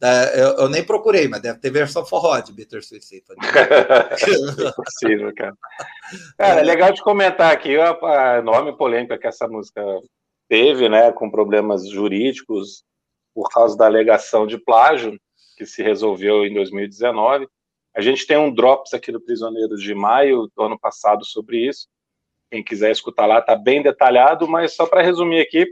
[0.03, 3.39] É, eu, eu, nem procurei, mas deve ter versão forró de Bittersweet Symphony.
[4.69, 5.55] é possível, cara.
[6.37, 9.83] Cara, é legal de comentar aqui a, a enorme polêmica que essa música
[10.51, 12.85] teve, né, com problemas jurídicos
[13.35, 15.19] por causa da alegação de plágio
[15.57, 17.49] que se resolveu em 2019.
[17.95, 21.88] A gente tem um Drops aqui do Prisioneiros de Maio do ano passado sobre isso.
[22.51, 25.67] Quem quiser escutar lá, está bem detalhado, mas só para resumir aqui,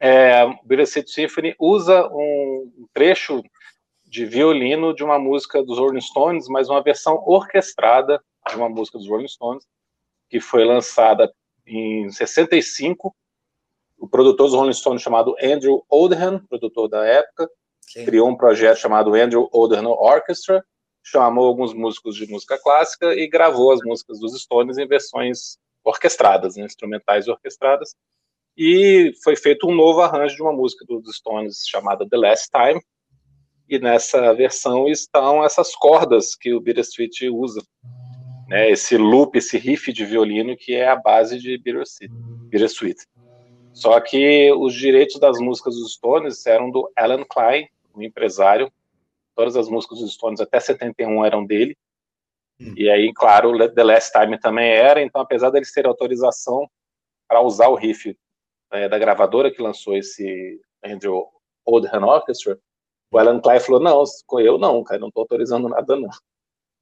[0.00, 3.42] é, Bittersweet Symphony usa um trecho
[4.04, 8.96] de violino de uma música dos Rolling Stones, mas uma versão orquestrada de uma música
[8.96, 9.66] dos Rolling Stones,
[10.30, 11.32] que foi lançada
[11.66, 13.14] em 65.
[13.98, 17.50] O produtor dos Rolling Stones, chamado Andrew Oldham, produtor da época,
[17.92, 18.04] Sim.
[18.04, 20.62] criou um projeto chamado Andrew Oldham Orchestra,
[21.02, 26.56] chamou alguns músicos de música clássica e gravou as músicas dos Stones em versões orquestradas,
[26.56, 27.94] né, instrumentais orquestradas.
[28.56, 32.80] E foi feito um novo arranjo de uma música dos Stones chamada The Last Time.
[33.68, 37.62] E nessa versão estão essas cordas que o Bittersweet usa.
[38.48, 42.12] Né, esse loop, esse riff de violino que é a base de Bittersweet.
[42.48, 42.98] Bittersweet.
[43.72, 48.72] Só que os direitos das músicas dos Stones eram do Alan Klein, um empresário.
[49.34, 51.76] Todas as músicas dos Stones até 71 eram dele.
[52.60, 52.74] Hum.
[52.76, 55.02] E aí, claro, The Last Time também era.
[55.02, 56.68] Então, apesar deles terem autorização
[57.28, 58.16] para usar o riff
[58.72, 61.26] é, da gravadora que lançou esse Andrew
[61.64, 62.58] Oldham Orchestra,
[63.10, 64.02] o Alan Klein falou: Não,
[64.40, 66.10] eu não, cara, não estou autorizando nada, não.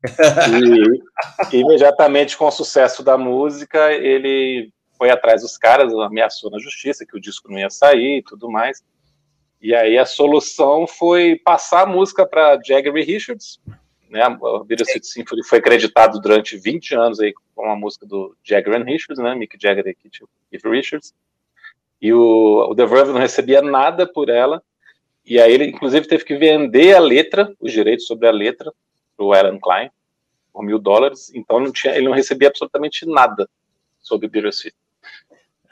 [1.52, 7.04] e imediatamente com o sucesso da música, ele foi atrás dos caras, ameaçou na justiça
[7.06, 8.82] que o disco não ia sair e tudo mais.
[9.60, 13.60] E aí a solução foi passar a música para Jagger e Richards.
[14.08, 14.22] Né?
[14.22, 14.30] A
[14.64, 19.22] Bittersweet Symphony foi acreditado durante 20 anos aí com a música do Jagger and Richards,
[19.22, 19.34] né?
[19.34, 21.14] Mick Jagger e Keith Richards.
[22.00, 24.62] E o, o The Verve não recebia nada por ela.
[25.24, 28.72] E aí ele, inclusive, teve que vender a letra, os direitos sobre a letra,
[29.16, 29.90] para o Alan Klein,
[30.52, 31.32] por mil dólares.
[31.34, 33.48] Então não tinha, ele não recebia absolutamente nada
[33.98, 34.76] sobre Bittersweet.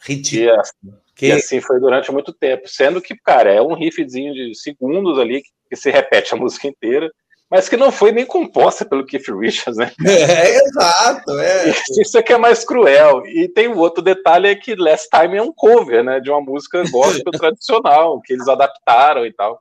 [0.03, 1.04] Ridículo.
[1.21, 1.27] E, assim, que...
[1.27, 2.69] e assim foi durante muito tempo.
[2.69, 7.11] Sendo que, cara, é um riffzinho de segundos ali que, se repete a música inteira
[7.51, 9.93] mas que não foi nem composta pelo Keith Richards, né?
[10.05, 11.73] É, exato, é.
[12.01, 13.25] Isso é que é mais cruel.
[13.27, 16.41] E tem um outro detalhe é que Last Time é um cover, né, de uma
[16.41, 19.61] música gospel tradicional, que eles adaptaram e tal.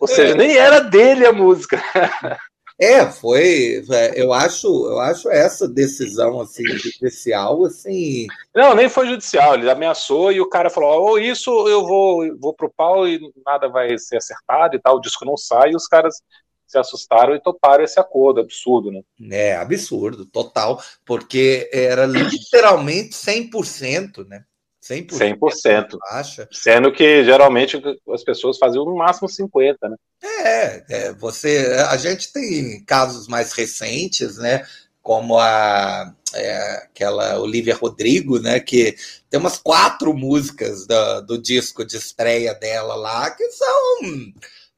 [0.00, 0.36] Ou seja, é.
[0.36, 1.82] nem era dele a música.
[2.82, 3.84] É, foi.
[3.92, 8.26] É, eu acho, eu acho essa decisão assim judicial assim.
[8.52, 9.54] Não, nem foi judicial.
[9.54, 13.20] Ele ameaçou e o cara falou: ou oh, isso eu vou, vou pro pau e
[13.46, 14.96] nada vai ser acertado e tal.
[14.96, 15.70] O disco não sai.
[15.70, 16.20] E os caras
[16.66, 19.02] se assustaram e toparam esse acordo, absurdo, né?
[19.30, 24.42] É, absurdo, total, porque era literalmente 100%, né?
[24.82, 25.38] 100%.
[25.38, 25.98] 100%.
[26.10, 26.48] Baixa.
[26.50, 27.80] Sendo que geralmente
[28.12, 29.96] as pessoas faziam no máximo 50%, né?
[30.22, 34.66] É, é, você, a gente tem casos mais recentes, né?
[35.00, 38.58] Como a é, aquela Olivia Rodrigo, né?
[38.58, 38.96] Que
[39.30, 44.00] tem umas quatro músicas do, do disco de estreia dela lá que são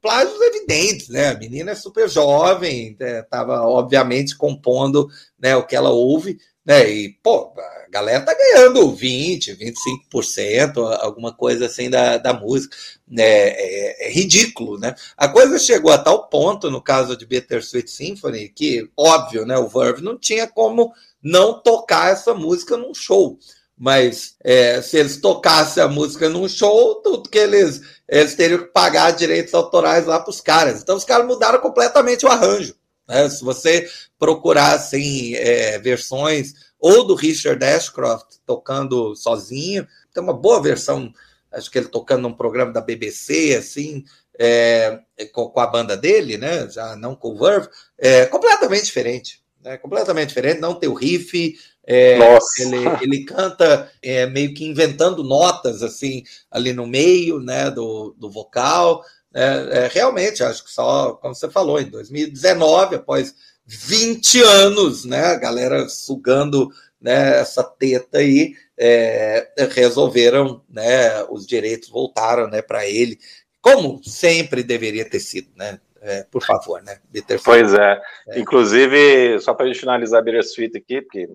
[0.02, 1.28] plágios evidentes, né?
[1.30, 6.90] A menina é super jovem, estava é, obviamente compondo né, o que ela ouve, né?
[6.90, 12.76] E, pô, a galera tá ganhando 20, 25%, alguma coisa assim da, da música.
[13.16, 14.94] É, é, é, ridículo, né?
[15.16, 19.58] A coisa chegou a tal ponto, no caso de Bittersweet Symphony, que, óbvio, né?
[19.58, 23.38] O Verve não tinha como não tocar essa música num show.
[23.76, 28.66] Mas é, se eles tocassem a música num show, tudo que eles eles teriam que
[28.66, 30.80] pagar direitos autorais lá para os caras.
[30.80, 32.74] Então os caras mudaram completamente o arranjo.
[33.08, 33.28] Né?
[33.28, 33.88] Se você
[34.18, 41.12] procurar assim, é, versões ou do Richard Ashcroft tocando sozinho, tem uma boa versão,
[41.52, 44.04] acho que ele tocando num programa da BBC, assim,
[44.38, 45.00] é,
[45.32, 46.68] com, com, a banda dele, né?
[46.68, 49.42] Já não com o Verve, é completamente diferente.
[49.62, 49.78] Né?
[49.78, 52.18] Completamente diferente, não tem o riff, é,
[52.60, 58.30] ele, ele canta é, meio que inventando notas assim ali no meio né, do, do
[58.30, 59.04] vocal.
[59.34, 63.34] É, é realmente, acho que só, como você falou, em 2019, após
[63.66, 66.70] 20 anos, né, a galera sugando
[67.00, 73.18] né, essa teta aí, é, resolveram, né, os direitos voltaram né, para ele,
[73.60, 75.80] como sempre deveria ter sido, né?
[76.06, 76.98] É, por favor, né?
[77.42, 77.98] Pois é.
[78.28, 78.38] é.
[78.38, 81.30] Inclusive, só para a gente finalizar a Bittersweet aqui, porque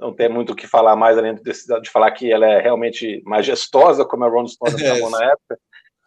[0.00, 3.22] não tem muito o que falar mais além de, de falar que ela é realmente
[3.26, 5.58] majestosa, como a Ron Stone chamou na época.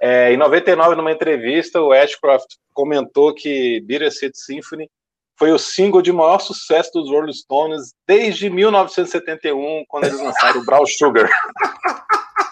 [0.01, 4.89] É, em 99, numa entrevista, o Ashcroft comentou que Bittersweet Symphony
[5.37, 10.65] foi o single de maior sucesso dos Rolling Stones desde 1971, quando eles lançaram o
[10.65, 11.29] Brown Sugar.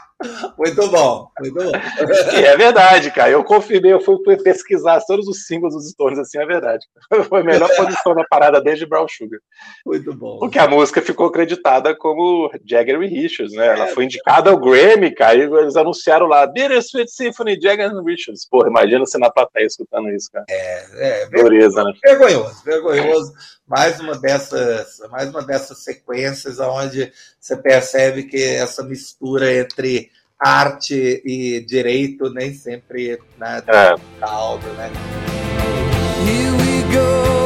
[0.58, 1.72] Muito bom, muito bom.
[2.34, 3.30] E é verdade, cara.
[3.30, 6.86] Eu confirmei, eu fui pesquisar todos os símbolos dos Stones, assim, é verdade.
[7.30, 9.40] Foi a melhor posição na parada desde Brown Sugar.
[9.86, 10.40] Muito bom.
[10.40, 13.68] Porque a música ficou acreditada como Jagger e Richards, né?
[13.68, 18.48] Ela foi indicada ao Grammy, cara, e eles anunciaram lá, Bittersweet Symphony, Jagger e Richards.
[18.50, 20.46] Porra, imagina você na plateia escutando isso, cara.
[20.50, 21.30] É, é.
[21.30, 21.94] Dureza, né?
[22.04, 23.34] Vergonhoso, vergonhoso
[23.68, 31.22] mais uma dessas, mais uma dessas sequências onde você percebe que essa mistura entre arte
[31.26, 33.96] e direito nem sempre né, é.
[34.20, 34.92] caldo, né?
[36.26, 37.45] Here we go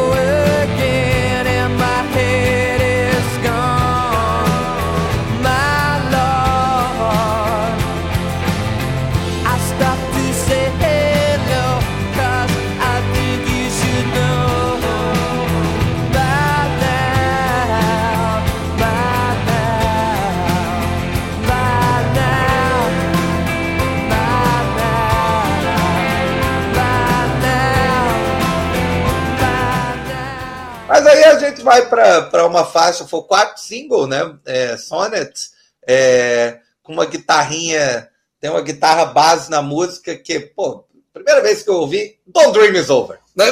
[32.49, 34.37] uma faixa, foi o quarto single, né?
[34.45, 35.49] É, Sonnet,
[35.87, 38.09] é, com uma guitarrinha,
[38.39, 42.73] tem uma guitarra base na música que, pô, primeira vez que eu ouvi, Don't Dream
[42.75, 43.19] Is Over.
[43.35, 43.45] Né?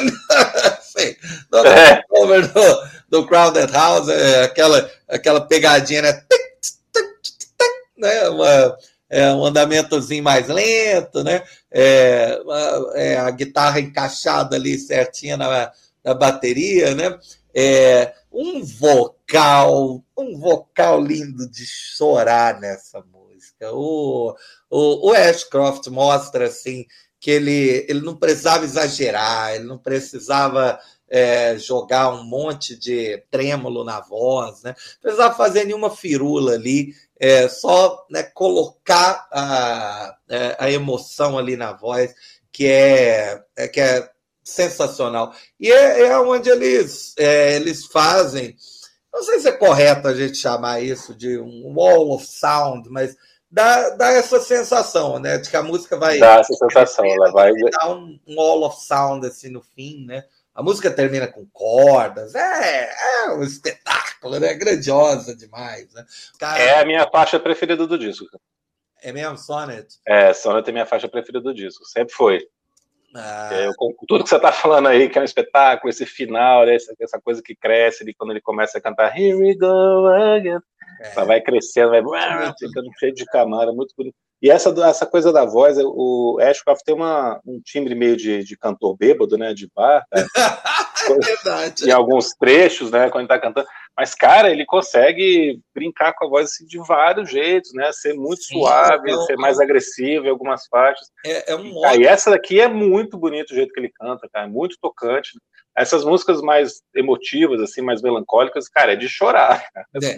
[0.82, 1.14] Sim,
[1.50, 6.22] Don't Dream Is Over do, do Crowded House, é, aquela, aquela pegadinha, né?
[7.96, 8.28] né?
[8.28, 8.76] Uma,
[9.10, 11.42] é, um andamentozinho mais lento, né?
[11.70, 12.38] É,
[12.94, 15.72] é, a guitarra encaixada ali certinha na,
[16.04, 17.18] na bateria, né?
[17.60, 23.72] É, um vocal, um vocal lindo de chorar nessa música.
[23.72, 24.32] O,
[24.70, 26.86] o, o Ashcroft mostra assim
[27.18, 33.82] que ele, ele não precisava exagerar, ele não precisava é, jogar um monte de trêmulo
[33.82, 34.76] na voz, né?
[34.94, 41.56] Não precisava fazer nenhuma firula ali, é, só né, colocar a, é, a emoção ali
[41.56, 42.14] na voz,
[42.52, 44.08] que é, é que é
[44.48, 45.32] sensacional.
[45.60, 48.56] E é, é onde eles, é, eles fazem,
[49.12, 53.16] não sei se é correto a gente chamar isso de um wall of sound, mas
[53.50, 55.38] dá, dá essa sensação, né?
[55.38, 56.18] De que a música vai.
[56.18, 57.52] Dá essa sensação, ela vai.
[57.52, 60.24] Dar um, um wall of sound assim no fim, né?
[60.54, 64.54] A música termina com cordas, é, é um espetáculo, né?
[64.54, 66.04] Grandiosa demais, né?
[66.36, 68.26] Cara, é a minha faixa preferida do disco.
[69.00, 70.00] É mesmo, Sonnet?
[70.04, 72.48] É, Sonnet é minha faixa preferida do disco, sempre foi.
[73.14, 73.50] Ah.
[73.52, 73.72] Eu,
[74.06, 77.20] tudo que você está falando aí, que é um espetáculo, esse final, né, essa, essa,
[77.20, 80.60] coisa que cresce quando ele começa a cantar Here we go again.
[81.00, 81.12] É.
[81.14, 82.02] Ela vai crescendo, vai
[82.58, 84.16] ficando cheio de camada, muito bonito.
[84.40, 88.56] E essa, essa coisa da voz, o Ashcroft tem uma, um timbre meio de, de
[88.56, 89.52] cantor bêbado, né?
[89.52, 90.04] De bar.
[90.14, 90.24] Né?
[91.10, 91.88] é verdade.
[91.88, 93.10] Em alguns trechos, né?
[93.10, 93.66] Quando ele tá cantando.
[93.96, 97.90] Mas, cara, ele consegue brincar com a voz assim, de vários jeitos, né?
[97.92, 101.08] Ser muito Sim, suave, é ser mais agressivo em algumas faixas.
[101.26, 102.00] É, é um modo...
[102.00, 104.46] E essa daqui é muito bonito o jeito que ele canta, cara.
[104.46, 105.30] É muito tocante.
[105.78, 109.64] Essas músicas mais emotivas, assim, mais melancólicas, cara, é de chorar.
[109.76, 110.16] É.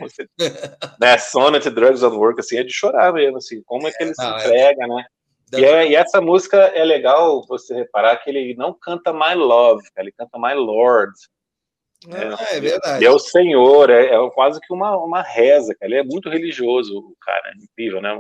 [0.99, 4.15] Né, Sonnet, Drugs on Work, assim, é de chorar mesmo, assim, como é que ele
[4.15, 4.29] se é.
[4.29, 5.05] entrega, né?
[5.53, 9.83] E, é, e, essa música é legal você reparar que ele não canta My Love,
[9.97, 11.13] ele canta My Lord.
[12.09, 13.05] É, é verdade.
[13.05, 15.91] É o Senhor, é, é, quase que uma, uma reza, cara.
[15.91, 18.15] Ele é muito religioso, o cara, é incrível, né?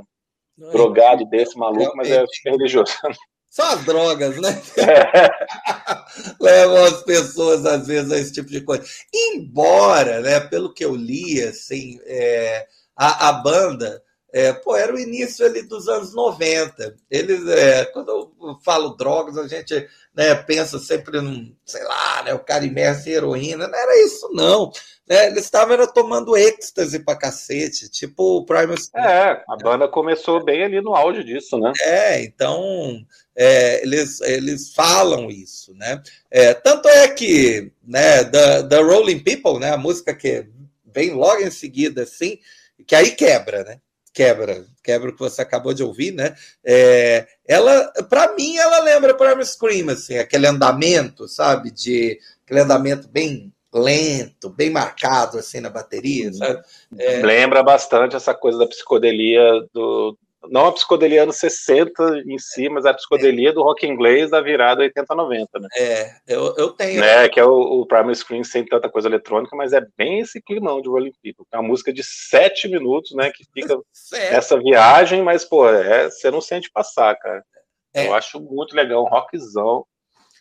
[0.58, 2.92] Um drogado desse maluco, mas é religioso.
[3.50, 4.62] São as drogas, né?
[6.40, 8.84] Levam as pessoas, às vezes, a esse tipo de coisa.
[9.12, 14.98] Embora, né, pelo que eu li, assim, é, a, a banda É, pô, era o
[14.98, 16.94] início ali dos anos 90.
[17.10, 22.32] Eles, é, quando eu falo drogas, a gente né, pensa sempre num, sei lá, né,
[22.32, 23.66] o cara imerso em heroína.
[23.66, 24.70] Não era isso, não.
[25.08, 30.62] Né, eles estavam tomando êxtase pra cacete, tipo o Primal É, a banda começou bem
[30.62, 31.72] ali no auge disso, né?
[31.80, 33.04] É, então
[33.42, 36.02] é, eles, eles falam isso, né?
[36.30, 40.46] É, tanto é que né, the, the Rolling People, né, a música que
[40.92, 42.38] vem logo em seguida, assim,
[42.86, 43.78] que aí quebra, né?
[44.12, 46.34] quebra, quebra o que você acabou de ouvir, né?
[46.62, 51.70] É, ela, para mim, ela lembra Primal Scream, assim, aquele andamento, sabe?
[51.70, 56.34] De aquele andamento bem lento, bem marcado assim na bateria, uhum.
[56.34, 56.62] sabe?
[56.98, 57.22] É...
[57.22, 60.18] Lembra bastante essa coisa da psicodelia do,
[60.48, 63.52] não a psicodelia anos 60 em si, mas a psicodelia é.
[63.52, 65.68] do rock inglês da virada 80-90, né?
[65.76, 67.00] É, eu, eu tenho.
[67.00, 70.40] Né, que é o, o Primal Screen sem tanta coisa eletrônica, mas é bem esse
[70.40, 71.46] climão de Rolling People.
[71.52, 73.78] É uma música de sete minutos, né, que fica
[74.30, 77.44] essa viagem, mas, pô, é, você não sente passar, cara.
[77.92, 78.06] É.
[78.06, 79.84] Eu acho muito legal, um rockzão,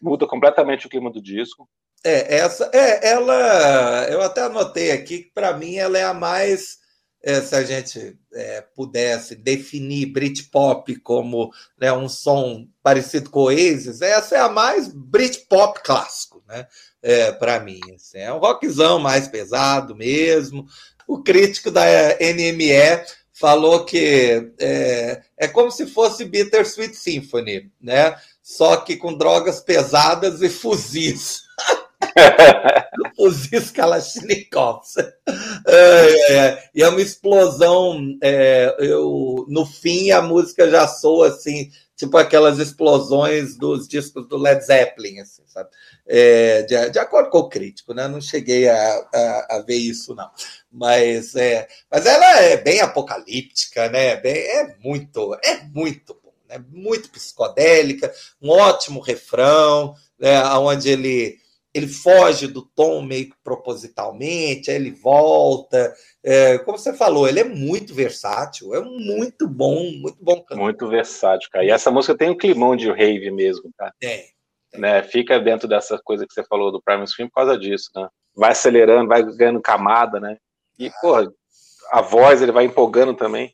[0.02, 1.68] muda completamente o clima do disco.
[2.04, 6.79] É, essa, é, ela, eu até anotei aqui que para mim ela é a mais
[7.22, 14.38] se a gente é, pudesse definir Britpop como né, um som parecido com Oasis, essa
[14.38, 16.66] é a mais Britpop clássico, né?
[17.02, 20.66] É, para mim, assim, é um rockzão mais pesado mesmo.
[21.08, 21.84] O crítico da
[22.20, 23.04] NME
[23.34, 28.16] falou que é, é como se fosse Bittersweet Symphony, né?
[28.44, 31.44] Só que com drogas pesadas e fuzis.
[33.16, 34.95] Fuzis Kalashnikovs.
[35.68, 38.18] É, é, e é uma explosão.
[38.22, 44.38] É, eu, no fim, a música já soa assim, tipo aquelas explosões dos discos do
[44.38, 45.70] Led Zeppelin, assim, sabe?
[46.08, 48.08] É, de, de, acordo com o crítico, né?
[48.08, 50.30] Não cheguei a, a, a ver isso, não.
[50.72, 54.16] Mas, é, mas ela é bem apocalíptica, né?
[54.16, 56.64] Bem, é muito, é muito bom, né?
[56.72, 60.41] Muito psicodélica, um ótimo refrão, né?
[60.56, 61.38] onde ele
[61.80, 65.94] ele foge do tom meio que propositalmente, aí ele volta.
[66.24, 70.58] É, como você falou, ele é muito versátil, é muito bom, muito bom cantor.
[70.58, 71.66] Muito versátil, cara.
[71.66, 73.94] E essa música tem um climão de rave mesmo, cara.
[74.00, 74.26] Tem.
[74.72, 74.82] tem.
[74.82, 75.02] Né?
[75.04, 78.08] Fica dentro dessa coisa que você falou do Primal Scream por causa disso, né?
[78.36, 80.38] Vai acelerando, vai ganhando camada, né?
[80.78, 80.94] E, ah.
[81.02, 81.34] porra,
[81.92, 83.54] a voz ele vai empolgando também,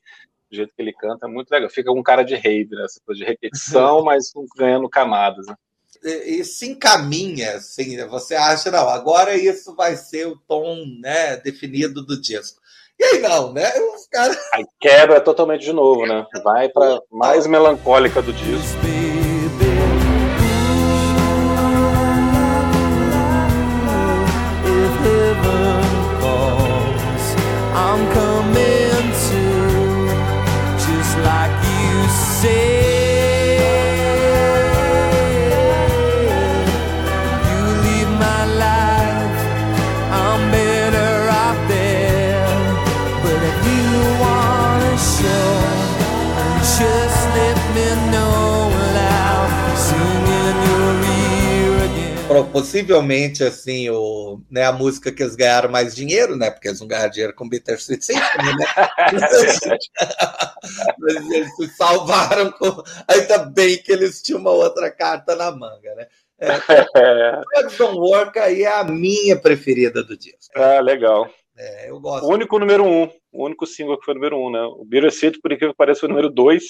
[0.49, 1.69] do jeito que ele canta, é muito legal.
[1.69, 2.83] Fica um cara de rave, né?
[2.83, 5.55] Essa coisa de repetição, mas ganhando camadas, né?
[6.05, 12.05] E se encaminha, assim, você acha, não, agora isso vai ser o tom né, definido
[12.05, 12.61] do disco.
[12.99, 13.69] E aí não, né?
[13.93, 14.37] Os caras.
[14.53, 16.25] Aí quebra totalmente de novo, né?
[16.43, 19.04] Vai para mais melancólica do disco.
[52.55, 56.49] Possivelmente assim o, né, a música que eles ganharam mais dinheiro, né?
[56.49, 58.65] Porque eles não ganharam dinheiro com Bitter Sweet Symphony, né?
[60.97, 62.81] Mas eles se salvaram com.
[63.09, 66.07] Ainda bem que eles tinham uma outra carta na manga, né?
[66.39, 66.47] É,
[67.77, 70.53] Don't Work aí é a minha preferida do disco.
[70.55, 71.29] Ah, legal.
[71.57, 72.23] É, eu gosto.
[72.25, 74.61] O único número um, o único single que foi número um, né?
[74.61, 76.63] O Bitter City, por incrível que pareça, foi o número dois.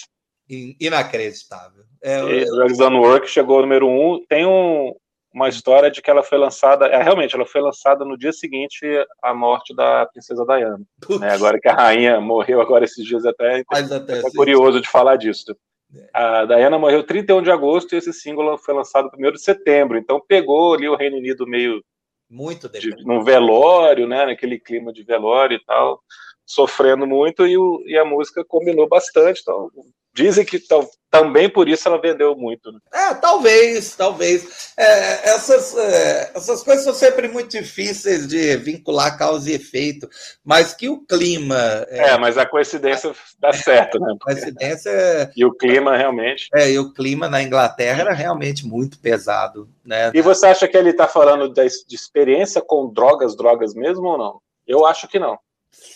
[0.49, 1.83] Inacreditável.
[2.01, 4.25] É, Drugs Work chegou ao número um.
[4.27, 4.91] Tem um,
[5.36, 8.86] uma história de que ela foi lançada, é, realmente, ela foi lançada no dia seguinte
[9.21, 10.81] à morte da princesa Diana.
[11.19, 15.17] Né, agora que a rainha morreu agora esses dias até, até é curioso de falar
[15.17, 15.53] disso.
[15.93, 16.09] É.
[16.13, 20.23] A Diana morreu 31 de agosto e esse single foi lançado 1 de setembro, então
[20.25, 21.83] pegou ali o Reino Unido meio
[22.29, 26.01] muito de, num velório, né, naquele clima de velório e tal,
[26.45, 29.69] sofrendo muito e, o, e a música combinou bastante, então
[30.16, 30.57] Dizem que
[31.11, 32.72] também por isso ela vendeu muito.
[32.72, 32.80] Né?
[32.93, 34.74] É, talvez, talvez.
[34.78, 40.09] É, essas, é, essas coisas são sempre muito difíceis de vincular causa e efeito,
[40.43, 41.57] mas que o clima.
[41.89, 44.13] É, é mas a coincidência dá certo, né?
[44.13, 45.32] A coincidência.
[45.36, 46.47] E o clima realmente.
[46.53, 49.70] É, e o clima na Inglaterra era realmente muito pesado.
[49.86, 50.11] Né?
[50.13, 54.18] E você acha que ele está falando de, de experiência com drogas, drogas mesmo ou
[54.18, 54.39] não?
[54.66, 55.38] Eu acho que não.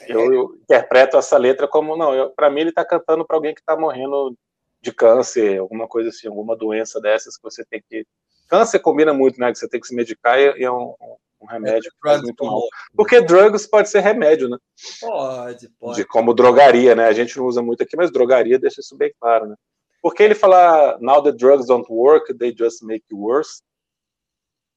[0.07, 2.32] Eu, eu, interpreto essa letra como não.
[2.32, 4.36] Para mim, ele está cantando para alguém que está morrendo
[4.82, 8.05] de câncer, alguma coisa assim, alguma doença dessas que você tem que.
[8.47, 9.51] Câncer combina muito, né?
[9.51, 10.95] Que você tem que se medicar e é um,
[11.41, 12.61] um remédio que faz muito mal.
[12.95, 14.57] Porque drugs pode ser remédio, né?
[14.99, 15.95] Pode, pode.
[15.97, 17.05] De como drogaria, né?
[17.05, 19.55] A gente não usa muito aqui, mas drogaria deixa isso bem claro, né?
[20.01, 23.61] Porque ele fala, now the drugs don't work, they just make you worse.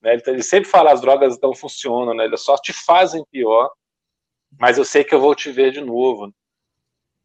[0.02, 0.14] Né?
[0.14, 2.24] Ele, ele, sempre fala, as drogas não funcionam, né?
[2.24, 3.70] Eles só te fazem pior,
[4.58, 6.32] mas eu sei que eu vou te ver de novo.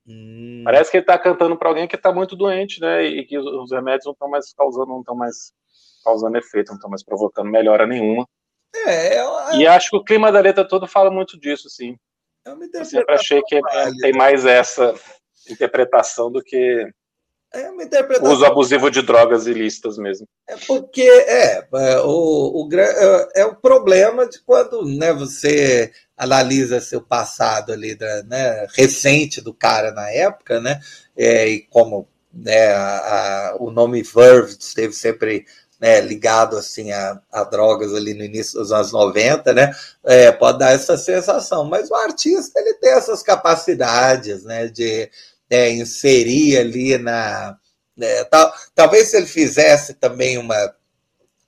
[0.08, 0.62] Hum.
[0.64, 3.04] Parece que ele está cantando para alguém que está muito doente, né?
[3.04, 5.52] E que os remédios não estão mais causando, não estão mais
[6.04, 8.26] causando efeito, não estão mais provocando melhora nenhuma.
[8.74, 9.60] É, eu, eu...
[9.60, 11.98] E acho que o clima da letra todo fala muito disso, sim.
[12.46, 13.60] Eu sempre achei que
[14.00, 14.94] tem mais essa
[15.50, 16.90] interpretação do que
[17.62, 18.34] é uma interpretação.
[18.34, 20.28] Uso abusivo de drogas ilícitas mesmo.
[20.48, 26.82] É porque é, é o, o, é, é o problema de quando né, você analisa
[26.82, 30.80] seu passado ali, da, né, recente do cara na época, né?
[31.16, 32.98] É, e como né, a,
[33.52, 35.46] a, o nome Verve esteve sempre
[35.80, 39.72] né, ligado assim a, a, drogas ali no início dos anos 90, né,
[40.04, 45.10] é, pode dar essa sensação, mas o artista ele tem essas capacidades, né, de
[45.50, 47.58] é, inserir ali na.
[48.00, 50.76] É, tal, talvez se ele fizesse também uma,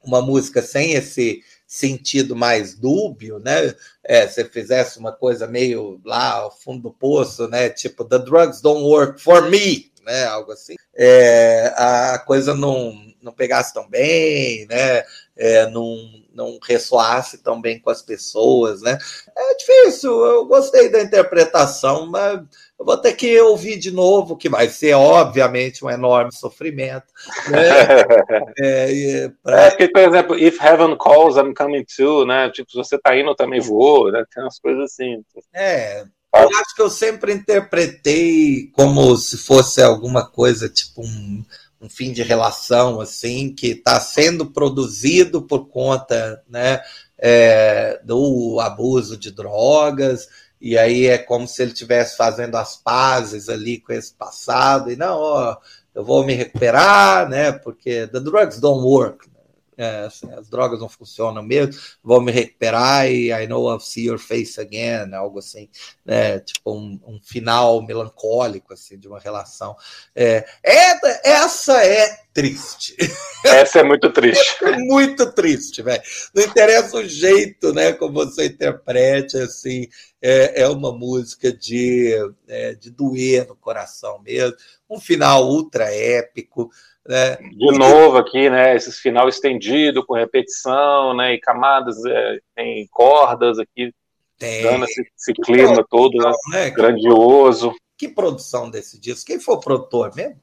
[0.03, 3.75] uma música sem esse sentido mais dúbio, né?
[4.03, 7.69] É, se fizesse uma coisa meio lá ao fundo do poço, né?
[7.69, 10.25] Tipo, the drugs don't work for me, né?
[10.25, 10.73] Algo assim.
[10.95, 15.03] É, a coisa não, não pegasse tão bem, né?
[15.37, 15.95] É, não,
[16.33, 18.97] não ressoasse tão bem com as pessoas, né?
[19.37, 22.41] É difícil, eu gostei da interpretação, mas
[22.79, 27.07] eu vou ter que ouvir de novo, que vai ser, obviamente, um enorme sofrimento.
[27.49, 27.59] Né?
[28.57, 29.61] é, pra...
[29.63, 32.49] é, porque, por exemplo, If Heaven Calls, I'm Coming Too, né?
[32.49, 34.23] Tipo, se você tá indo, eu também vou, né?
[34.33, 35.21] Tem umas coisas assim.
[35.53, 36.03] É,
[36.33, 41.43] eu acho que eu sempre interpretei como se fosse alguma coisa, tipo um,
[41.81, 46.79] um fim de relação, assim, que está sendo produzido por conta, né?
[47.21, 50.29] É, do abuso de drogas,
[50.61, 54.95] e aí é como se ele estivesse fazendo as pazes ali com esse passado, e
[54.95, 55.57] não, ó,
[55.93, 57.51] eu vou me recuperar, né?
[57.51, 59.27] Porque the drugs don't work.
[59.27, 59.39] Né?
[59.77, 64.07] É, assim, as drogas não funcionam mesmo, vou me recuperar e I know I'll see
[64.07, 65.69] your face again, algo assim,
[66.05, 66.39] né?
[66.39, 69.77] Tipo um, um final melancólico assim de uma relação.
[70.13, 72.95] É, é, essa é triste.
[73.45, 74.57] Essa é muito triste.
[74.63, 76.01] É muito triste, velho.
[76.33, 79.87] Não interessa o jeito, né, como você interprete, assim,
[80.21, 82.13] é, é uma música de,
[82.47, 84.55] é, de doer no coração mesmo.
[84.89, 86.69] Um final ultra épico.
[87.07, 87.37] Né?
[87.37, 88.75] De novo aqui, né?
[88.75, 91.33] Esse final estendido, com repetição, né?
[91.33, 93.93] E camadas, é, tem cordas aqui,
[94.37, 94.63] tem.
[94.63, 96.31] dando esse, esse clima todo, né?
[96.51, 96.69] né?
[96.69, 97.73] Grandioso.
[97.97, 99.25] Que produção desse disco?
[99.25, 100.39] Quem foi o produtor mesmo?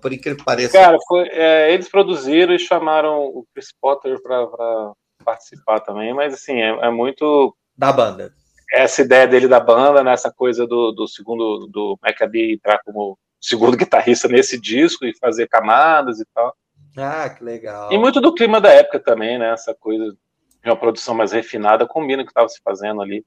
[0.00, 0.72] Por incrível que pareça.
[0.72, 6.62] Cara, foi, é, eles produziram e chamaram o Chris Potter para participar também, mas assim,
[6.62, 7.54] é, é muito.
[7.76, 8.32] Da banda
[8.82, 13.18] essa ideia dele da banda, né, essa coisa do, do segundo, do Maccabi entrar como
[13.40, 16.54] segundo guitarrista nesse disco e fazer camadas e tal.
[16.96, 17.92] Ah, que legal.
[17.92, 20.04] E muito do clima da época também, né, essa coisa
[20.62, 23.24] de uma produção mais refinada combina com o que estava se fazendo ali.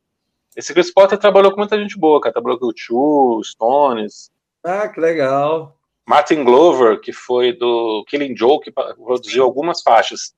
[0.56, 2.34] Esse Chris Potter trabalhou com muita gente boa, cara.
[2.34, 4.32] Trabalhou com o Chu, Stones.
[4.64, 5.78] Ah, que legal.
[6.08, 10.34] Martin Glover, que foi do Killing Joke, que produziu algumas faixas.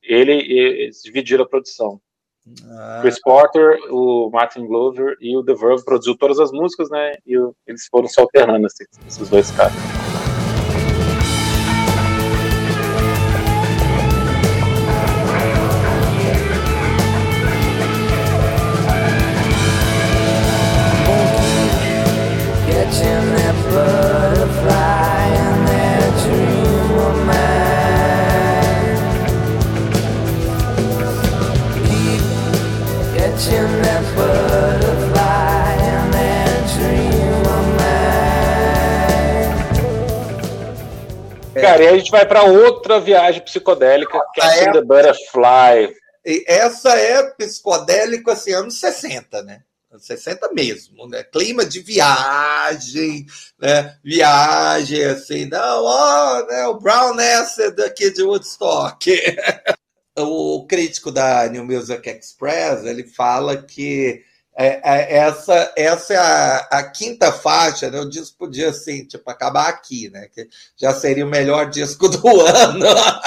[0.00, 2.00] Ele, eles dividiram a produção.
[2.68, 2.98] Ah.
[3.02, 7.12] Chris Porter, o Martin Glover e o The Verve produziu todas as músicas, né?
[7.26, 7.34] E
[7.66, 10.15] eles foram se alternando, assim, esses dois caras.
[41.66, 44.72] Cara, e aí a gente vai para outra viagem psicodélica, que é é...
[44.72, 45.94] the Butterfly.
[46.24, 49.62] E essa é psicodélico, assim, anos 60, né?
[49.90, 51.22] Anos 60 mesmo, né?
[51.24, 53.26] Clima de viagem,
[53.60, 53.96] né?
[54.04, 56.66] Viagem, assim, não, ó, né?
[56.66, 59.06] o Brown Acid aqui de Woodstock.
[60.18, 64.22] o crítico da New Music Express, ele fala que
[64.58, 68.00] é, é, essa, essa é a, a, quinta faixa, né?
[68.00, 70.28] O disco podia, assim, tipo, acabar aqui, né?
[70.34, 72.86] Que já seria o melhor disco do ano,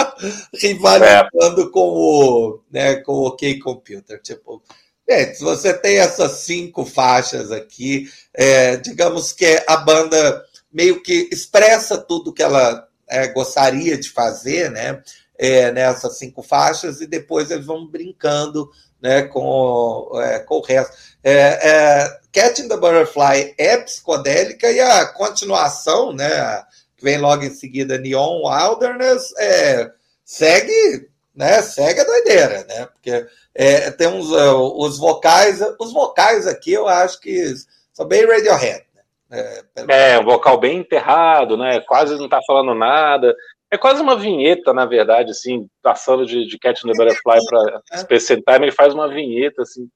[0.59, 1.71] rivalizando é.
[1.71, 4.19] com o, né, com o OK Computer.
[4.19, 4.63] Tipo,
[5.07, 11.29] gente, se você tem essas cinco faixas aqui, é, digamos que a banda meio que
[11.31, 14.99] expressa tudo que ela é, gostaria de fazer, né?
[15.39, 18.69] É, nessas cinco faixas e depois eles vão brincando
[19.01, 20.93] né, com, é, com o resto.
[21.23, 26.61] É, é, Catching the Butterfly é psicodélica e a continuação, né,
[26.97, 29.89] que vem logo em seguida, Neon Wilderness, é,
[30.25, 33.25] segue, né, segue a doideira, né, porque
[33.55, 37.53] é, tem uns, uh, os vocais, os vocais aqui eu acho que
[37.93, 38.85] são bem Radiohead.
[39.29, 43.33] Né, é, um vocal bem enterrado, né, quase não está falando nada,
[43.71, 47.81] é quase uma vinheta, na verdade, assim, passando de, de Cat the Butterfly para.
[47.99, 49.87] Space Time, ele faz uma vinheta, assim,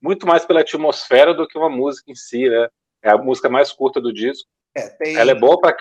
[0.00, 2.68] muito mais pela atmosfera do que uma música em si, né?
[3.02, 4.48] É a música mais curta do disco.
[4.74, 5.16] É, tem...
[5.16, 5.76] Ela é boa para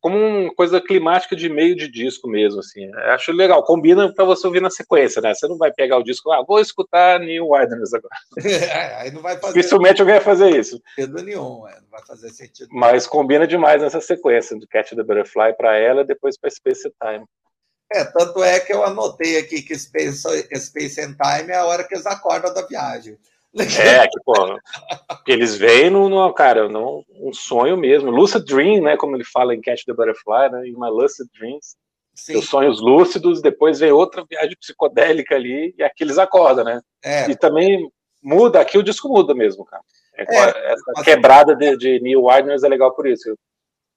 [0.00, 2.90] como uma coisa climática de meio de disco mesmo, assim.
[3.12, 5.34] Acho legal, combina para você ouvir na sequência, né?
[5.34, 8.16] Você não vai pegar o disco, ah, vou escutar New Wilderness agora.
[8.66, 9.54] É, aí não vai fazer.
[9.54, 10.80] Dificilmente alguém vai fazer isso.
[10.96, 12.68] Nenhum, é, não vai fazer sentido.
[12.72, 16.90] Mas combina demais nessa sequência do Catch the Butterfly para ela e depois para Space
[17.00, 17.24] Time.
[17.92, 20.22] É, tanto é que eu anotei aqui que Space,
[20.56, 23.16] Space and Time é a hora que eles acordam da viagem.
[23.58, 24.34] É, que, pô,
[25.26, 28.10] eles veem no, no cara, no, um sonho mesmo.
[28.10, 31.76] Lucid Dream, né, como ele fala em Catch the Butterfly, né, em My Lucid Dreams.
[32.14, 32.36] Sim.
[32.38, 36.80] Os sonhos lúcidos, depois vem outra viagem psicodélica ali, e aqui eles acordam, né?
[37.04, 37.30] É.
[37.30, 37.90] E também
[38.22, 39.82] muda, aqui o disco muda mesmo, cara.
[40.14, 43.30] É, é, essa quebrada de, de Neil Widners é legal por isso.
[43.32, 43.36] O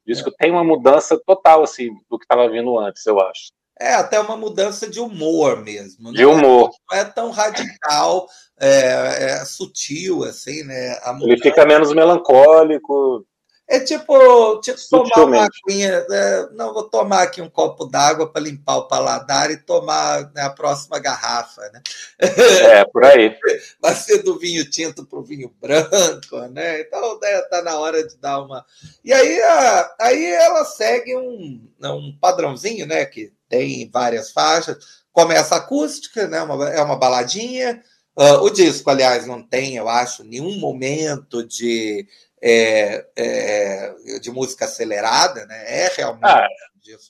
[0.06, 0.34] disco é.
[0.38, 3.52] tem uma mudança total, assim, do que estava vindo antes, eu acho.
[3.80, 6.12] É até uma mudança de humor mesmo.
[6.12, 6.70] De humor.
[6.92, 8.28] Não é tão radical,
[8.60, 10.98] é, é sutil, assim, né?
[11.22, 13.26] Ele fica menos melancólico.
[13.72, 16.48] É tipo, tipo tomar uma aguinha, né?
[16.54, 20.50] não vou tomar aqui um copo d'água para limpar o paladar e tomar né, a
[20.50, 21.80] próxima garrafa, né?
[22.18, 23.38] É, por aí.
[23.80, 26.82] Vai ser do vinho tinto para o vinho branco, né?
[26.82, 28.66] Então né, tá na hora de dar uma.
[29.06, 33.06] E aí, a, aí ela segue um, um padrãozinho, né?
[33.06, 34.78] Que tem várias faixas.
[35.12, 36.42] Começa acústica, né?
[36.42, 37.84] Uma, é uma baladinha.
[38.20, 42.06] Uh, o disco, aliás, não tem, eu acho, nenhum momento de
[42.42, 45.86] é, é, de música acelerada, né?
[45.86, 46.26] É realmente.
[46.26, 46.48] Ah,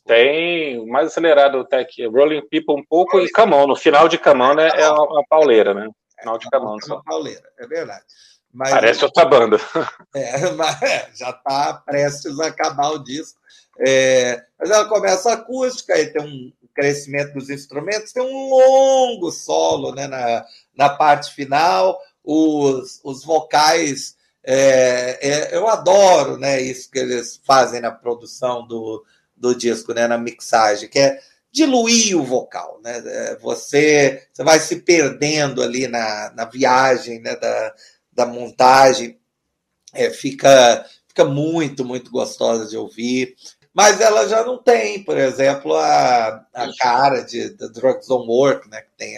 [0.05, 3.65] tem mais acelerado até que Rolling People um pouco e Camão.
[3.65, 5.89] No final de Camão né, é uma, uma pauleira, né?
[6.19, 6.77] final de Camão.
[6.81, 8.03] É uma pauleira, é verdade.
[8.51, 9.57] Mas, Parece outra banda.
[10.15, 13.39] É, mas é, já está prestes a acabar o disco.
[13.79, 19.93] É, mas ela começa acústica, aí tem um crescimento dos instrumentos, tem um longo solo
[19.93, 26.99] né, na, na parte final, os, os vocais é, é, eu adoro né, isso que
[26.99, 29.05] eles fazem na produção do,
[29.35, 31.19] do disco, né, na mixagem, que é
[31.51, 32.79] diluir o vocal.
[32.83, 33.01] Né?
[33.05, 37.75] É, você, você vai se perdendo ali na, na viagem né, da,
[38.11, 39.19] da montagem,
[39.93, 43.35] é, fica, fica muito, muito gostosa de ouvir.
[43.79, 48.69] Mas ela já não tem, por exemplo, a, a cara de The Drugs Don't Work,
[48.69, 49.15] né, que tem,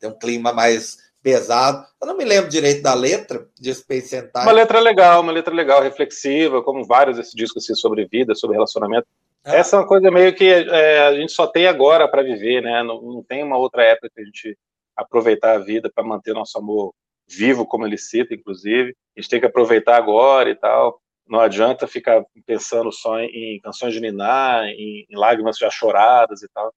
[0.00, 1.84] tem um clima mais pesado.
[2.00, 4.44] Eu não me lembro direito da letra de Space and Time.
[4.44, 8.56] Uma letra legal, uma letra legal, reflexiva, como vários desses discos assim, sobre vida, sobre
[8.56, 9.06] relacionamento.
[9.44, 9.56] Ah.
[9.56, 12.82] Essa é uma coisa meio que é, a gente só tem agora para viver, né?
[12.82, 14.56] Não, não, tem uma outra época que a gente
[14.96, 16.94] aproveitar a vida para manter nosso amor
[17.28, 18.96] vivo, como ele cita, inclusive.
[19.14, 20.98] A gente tem que aproveitar agora e tal.
[21.28, 26.42] Não adianta ficar pensando só em, em canções de Niná, em, em lágrimas já choradas
[26.42, 26.72] e tal.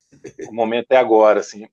[0.50, 1.68] O momento é agora, assim.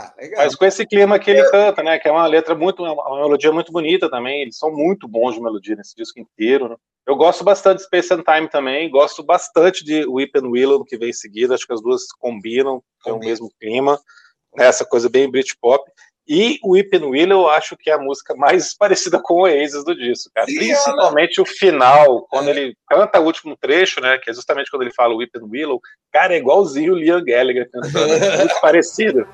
[0.00, 1.98] Ah, Mas com esse clima que ele canta, né?
[1.98, 4.42] Que é uma letra muito, uma melodia muito bonita também.
[4.42, 6.68] Eles são muito bons de melodia nesse disco inteiro.
[6.68, 6.76] Né?
[7.06, 8.88] Eu gosto bastante de Space and Time também.
[8.90, 11.54] Gosto bastante de Whip and Willow que vem em seguida.
[11.54, 13.98] Acho que as duas combinam, tem o mesmo clima.
[14.54, 14.66] Né?
[14.66, 15.82] Essa coisa bem Britpop.
[16.28, 19.40] E o Whip and Willow eu acho que é a música mais parecida com o
[19.42, 20.46] Oasis do disco, cara.
[20.46, 22.50] Sim, Principalmente o final, quando é.
[22.50, 24.18] ele canta o último trecho, né?
[24.18, 25.80] Que é justamente quando ele fala Whip and Willow.
[26.12, 28.12] Cara, é igualzinho o Liam Gallagher cantando.
[28.12, 29.26] É muito parecido.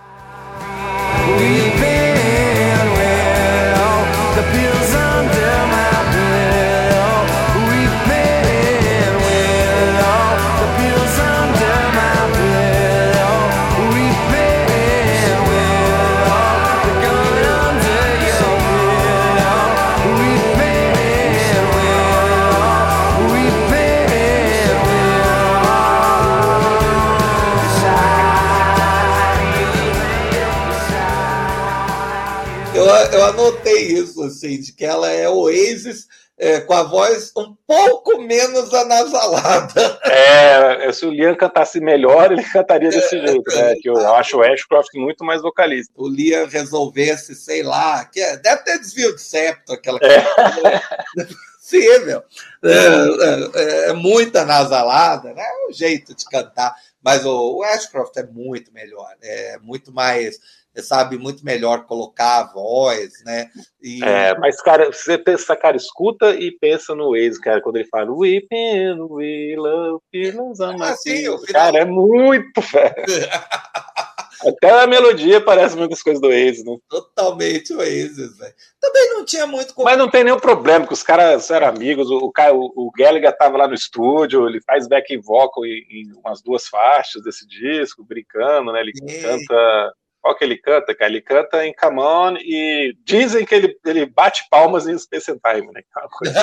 [34.24, 36.06] Assim, de que ela é Oasis
[36.36, 40.00] é, com a voz um pouco menos anasalada.
[40.04, 43.74] É, se o Liam cantasse melhor, ele cantaria desse é, jeito, né?
[43.76, 45.92] Que eu acho o Ashcroft muito mais vocalista.
[45.96, 50.20] O Liam resolvesse, sei lá, que é, deve ter desvio de septo, aquela é.
[51.14, 51.28] coisa.
[51.64, 52.22] impossível.
[52.62, 55.42] É, é, é, muita nasalada, né?
[55.42, 56.74] É o jeito de cantar.
[57.02, 60.38] Mas o, o Ashcroft é muito melhor, é muito mais
[60.82, 63.50] sabe muito melhor colocar a voz, né?
[63.82, 64.02] E...
[64.04, 68.12] É, mas, cara, você pensa, cara, escuta e pensa no Waze, cara, quando ele fala
[68.12, 72.94] We pen, we love, feelings ah, sim, Cara, é muito, velho.
[74.46, 76.76] Até a melodia parece muitas coisas do Oasis, né?
[76.88, 78.54] Totalmente o Oasis, velho.
[78.80, 79.88] Também não tinha muito como...
[79.88, 83.56] Mas não tem nenhum problema, que os caras eram amigos, o, o, o Gallagher tava
[83.56, 88.72] lá no estúdio, ele faz back vocal em, em umas duas faixas desse disco, brincando,
[88.72, 88.80] né?
[88.80, 89.22] Ele Ei.
[89.22, 89.92] canta
[90.24, 91.10] qual que ele canta, cara?
[91.10, 95.36] Ele canta em Come On e dizem que ele, ele bate palmas em Space and
[95.44, 95.82] Time, né?
[95.94, 96.40] É uma coisa...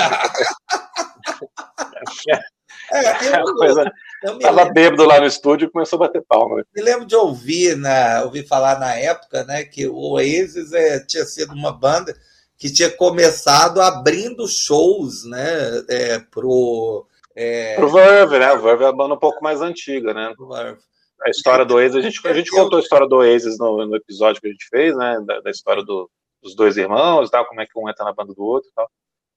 [2.94, 3.92] é, uma coisa...
[4.22, 4.74] eu Tava lembro...
[4.76, 6.58] bêbado lá no estúdio e começou a bater palma.
[6.58, 6.64] Né?
[6.76, 11.26] Me lembro de ouvir, na, ouvir falar na época, né, que o Oasis é, tinha
[11.26, 12.16] sido uma banda
[12.60, 17.08] que tinha começado abrindo shows, né, é, pro...
[17.36, 17.78] É...
[17.78, 18.54] Pro Verve, né?
[18.54, 20.32] O Verve é uma banda um pouco mais antiga, né?
[20.38, 20.78] Pro Verve
[21.24, 23.96] a história do Oasis, a gente, a gente contou a história do Oasis no, no
[23.96, 26.10] episódio que a gente fez, né, da, da história do,
[26.42, 28.90] dos dois irmãos, tal, como é que um entra na banda do outro e tal.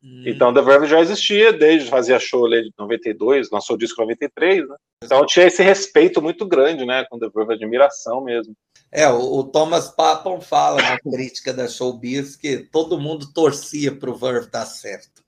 [0.02, 0.22] Hum.
[0.26, 4.04] Então, The Verve já existia desde fazia show ali de 92, lançou o disco em
[4.04, 4.76] 93, né?
[5.02, 8.54] Então tinha esse respeito muito grande, né, com The Verve, admiração mesmo.
[8.92, 14.10] É, o, o Thomas Papon fala na crítica da Showbiz que todo mundo torcia para
[14.10, 15.23] o Verve dar certo.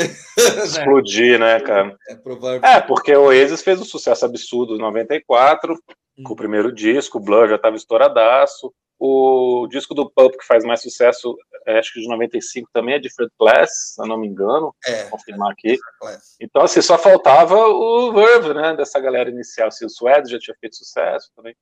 [0.64, 1.96] Explodir, né, cara?
[2.08, 5.76] É, é, porque o Oasis fez um sucesso absurdo em 94,
[6.24, 8.72] com o primeiro disco, o Blur já estava estouradaço.
[9.02, 11.34] O disco do Pulp que faz mais sucesso,
[11.66, 14.74] é, acho que de 95 também é Different Class, se eu não me engano.
[14.84, 15.78] É, vou confirmar aqui.
[16.38, 19.68] Então, assim, só faltava o Verve, né, dessa galera inicial.
[19.68, 21.56] Assim, o Suede já tinha feito sucesso também.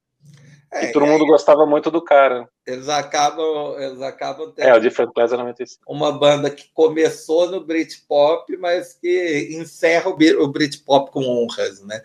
[0.70, 2.48] É, e todo mundo gostava muito do cara.
[2.66, 4.68] Eles acabam, eles acabam tendo.
[4.68, 5.82] É, o Different é 95.
[5.88, 12.02] Uma banda que começou no Britpop, mas que encerra o Britpop com honras, né?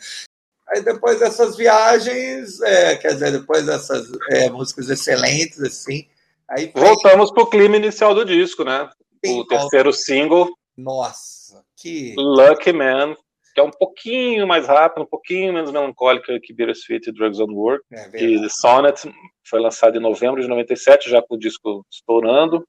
[0.70, 6.08] Aí depois dessas viagens, é, quer dizer, depois dessas é, músicas excelentes, assim.
[6.50, 8.90] Aí Voltamos para o clima inicial do disco, né?
[9.24, 9.98] Sim, o terceiro volta.
[10.00, 10.50] single.
[10.78, 12.16] Nossa, que.
[12.18, 13.16] Lucky Man,
[13.54, 17.54] que é um pouquinho mais rápido, um pouquinho menos melancólica que Bittersweet e Drugs on
[17.54, 17.84] Work.
[17.92, 19.12] É e Sonnet
[19.48, 22.66] foi lançado em novembro de 97, já com o disco estourando.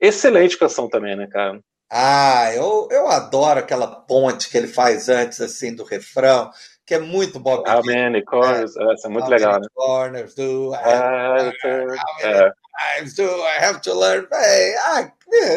[0.00, 1.60] Excelente canção também, né, cara?
[1.90, 6.50] Ah, eu, eu adoro aquela ponte que ele faz antes, assim, do refrão
[6.86, 8.76] que é muito Bob How many corners?
[8.76, 9.66] É, essa é muito legal, né?
[9.74, 12.52] corners do I have, uh,
[12.98, 14.26] times do I have to learn?
[14.30, 15.12] Hey, ah,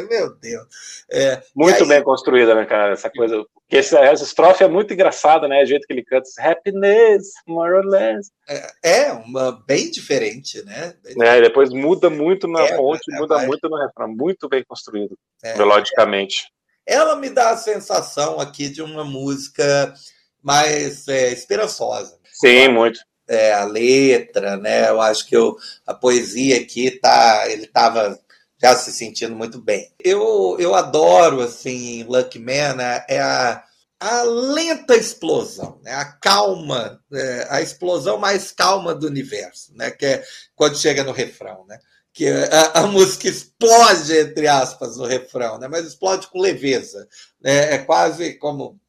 [0.09, 0.67] meu Deus.
[1.11, 2.93] É, muito aí, bem construída, né, cara?
[2.93, 3.43] Essa coisa.
[3.67, 5.61] Porque essa, essa estrofe é muito engraçada, né?
[5.61, 6.29] O jeito que ele canta.
[6.39, 8.31] Happiness, more or less.
[8.47, 10.93] É, é uma bem diferente, né?
[11.03, 14.07] Bem é, depois muda muito na é, ponte, é, muda muito no refrão.
[14.07, 16.47] Muito bem construído, é, melodicamente.
[16.85, 19.93] Ela me dá a sensação aqui de uma música
[20.41, 22.17] mais é, esperançosa.
[22.31, 23.01] Sim, muito.
[23.27, 24.87] É, a letra, né?
[24.87, 28.17] Eu acho que eu, a poesia aqui tá, ele estava
[28.61, 29.93] já se sentindo muito bem.
[30.03, 33.05] Eu, eu adoro assim, Lucky Man, né?
[33.07, 33.63] é a,
[33.99, 35.91] a lenta explosão, né?
[35.93, 39.91] A calma, é, a explosão mais calma do universo, né?
[39.91, 40.23] Que é
[40.55, 41.79] quando chega no refrão, né?
[42.17, 45.67] que a, a, música explode, entre aspas, no refrão, né?
[45.67, 47.07] mas explode com leveza.
[47.39, 47.75] Né?
[47.75, 48.79] É quase como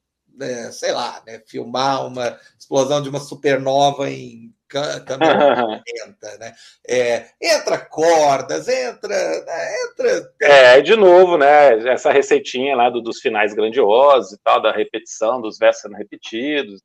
[0.40, 5.02] é, sei lá, né, filmar uma explosão de uma supernova em câmera
[5.86, 6.54] lenta, né?
[6.86, 10.32] É, entra cordas, entra, né, entra.
[10.42, 11.88] É, de novo, né?
[11.88, 16.82] Essa receitinha lá do, dos finais grandiosos e tal, da repetição, dos versos sendo repetidos,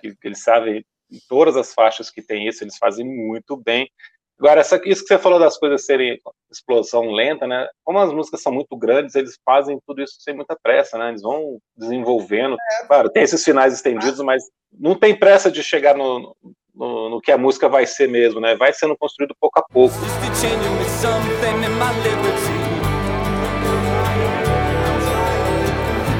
[0.00, 3.90] que, que eles sabem em todas as faixas que tem isso, eles fazem muito bem.
[4.38, 6.16] Agora, essa, isso que você falou das coisas serem
[6.50, 7.66] explosão lenta, né?
[7.84, 11.08] Como as músicas são muito grandes, eles fazem tudo isso sem muita pressa, né?
[11.08, 12.54] Eles vão desenvolvendo.
[12.54, 12.86] É.
[12.86, 16.36] Claro, tem esses finais estendidos, mas não tem pressa de chegar no,
[16.72, 18.54] no, no que a música vai ser mesmo, né?
[18.54, 19.94] Vai sendo construído pouco a pouco.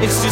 [0.00, 0.22] It's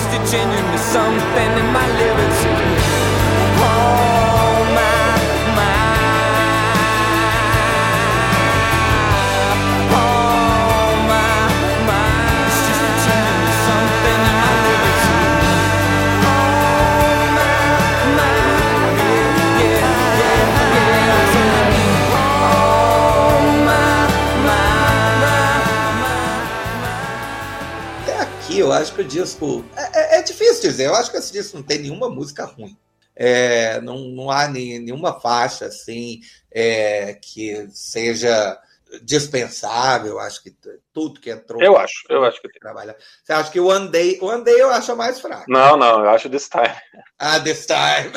[28.66, 29.64] eu acho que o disco.
[29.76, 32.76] É, é, é, difícil dizer, eu acho que esse disco não tem nenhuma música ruim.
[33.14, 36.20] É, não, não há nem, nenhuma faixa assim
[36.52, 38.60] é, que seja
[39.02, 40.54] dispensável, acho que
[40.92, 41.62] tudo que entrou.
[41.62, 42.60] Eu acho, eu acho que tem.
[42.60, 42.96] Trabalha.
[43.22, 45.44] Você acha que o One Day, One Day eu acho a mais fraco.
[45.48, 46.74] Não, não, eu acho This Time.
[47.18, 48.12] Ah, This Time.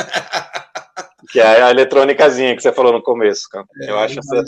[1.31, 3.65] que é a eletrônicazinha que você falou no começo, cara.
[3.81, 4.43] É, eu acho essa,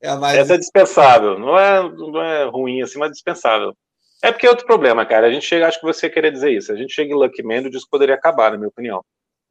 [0.00, 0.38] é mais...
[0.38, 1.38] essa é dispensável.
[1.38, 3.76] Não é, não é ruim assim, mas dispensável.
[4.24, 5.26] É porque é outro problema, cara.
[5.26, 6.72] A gente chega, acho que você queria dizer isso.
[6.72, 9.04] A gente chega em Lucky Man, o disco poderia acabar, na minha opinião.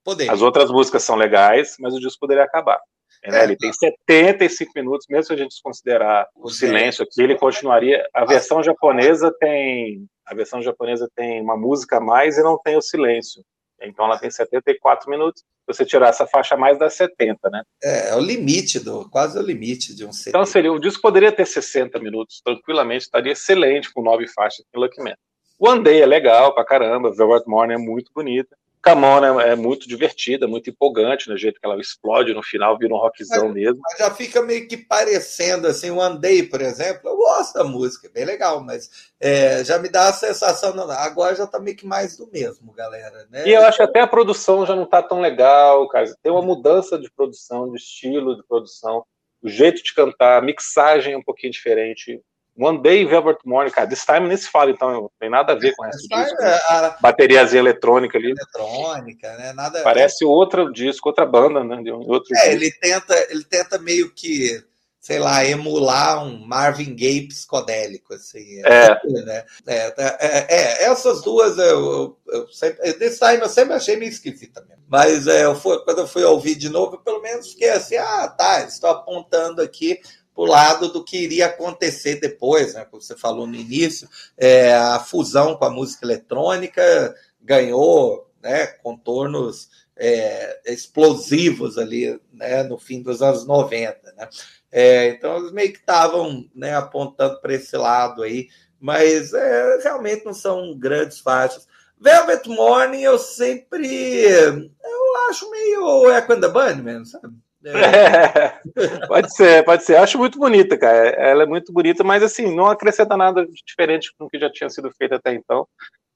[0.03, 0.31] Poderia.
[0.31, 2.79] As outras músicas são legais, mas o disco poderia acabar.
[3.25, 3.39] Né?
[3.39, 8.05] É, ele tem 75 minutos, mesmo se a gente desconsiderar o silêncio aqui, ele continuaria.
[8.13, 12.77] A versão japonesa tem a versão japonesa tem uma música a mais e não tem
[12.77, 13.43] o silêncio.
[13.83, 15.41] Então ela tem 74 minutos.
[15.41, 17.63] Se você tirar essa faixa mais dá 70, né?
[17.81, 20.29] É, é o limite do, quase o limite de um CD.
[20.29, 24.79] Então seria, o disco poderia ter 60 minutos, tranquilamente, estaria excelente com nove faixas em
[24.79, 25.15] Lucky Man.
[25.59, 28.55] One Day é legal pra caramba, Velvet Morning é muito bonita.
[28.83, 32.97] Camona é muito divertida, muito empolgante, no jeito que ela explode no final, vira um
[32.97, 33.79] rockzão mas, mesmo.
[33.81, 38.07] Mas já fica meio que parecendo, assim, One Day, por exemplo, eu gosto da música,
[38.07, 41.77] é bem legal, mas é, já me dá a sensação, não, agora já tá meio
[41.77, 43.47] que mais do mesmo, galera, né?
[43.47, 46.41] E eu acho que até a produção já não tá tão legal, cara, tem uma
[46.41, 49.05] mudança de produção, de estilo de produção,
[49.41, 52.21] o jeito de cantar, a mixagem é um pouquinho diferente,
[52.57, 55.55] One Day Velvet Morning, cara, This Time nem se fala, então não tem nada a
[55.55, 56.13] ver com disco.
[56.13, 56.97] É a...
[57.01, 58.31] Bateriazinha eletrônica ali.
[58.31, 59.53] Eletrônica, né?
[59.53, 61.81] Nada Parece outro disco, outra banda, né?
[61.81, 64.63] De outro é, ele tenta, ele tenta meio que,
[64.99, 68.61] sei lá, emular um Marvin Gaye psicodélico, assim.
[68.63, 68.89] É.
[69.03, 69.45] Né?
[69.65, 72.93] É, é, é, essas duas eu, eu sempre.
[72.93, 74.83] This Time eu sempre achei meio esquisita mesmo.
[74.87, 77.95] Mas é, eu fui, quando eu fui ouvir de novo, eu pelo menos fiquei assim,
[77.95, 79.99] ah, tá, estou apontando aqui
[80.33, 82.85] para o lado do que iria acontecer depois, né?
[82.85, 89.69] Como você falou no início, é, a fusão com a música eletrônica ganhou né, contornos
[89.95, 94.13] é, explosivos ali né, no fim dos anos 90.
[94.17, 94.29] Né?
[94.71, 100.25] É, então, eles meio que estavam né, apontando para esse lado aí, mas é, realmente
[100.25, 101.67] não são grandes faixas.
[101.99, 103.87] Velvet Morning eu sempre
[104.25, 107.33] eu acho meio Echo and the Bunnymen, sabe?
[107.65, 108.59] É.
[109.07, 109.95] pode ser, pode ser.
[109.95, 111.09] Acho muito bonita, cara.
[111.09, 114.69] Ela é muito bonita, mas assim, não acrescenta nada diferente com o que já tinha
[114.69, 115.67] sido feito até então.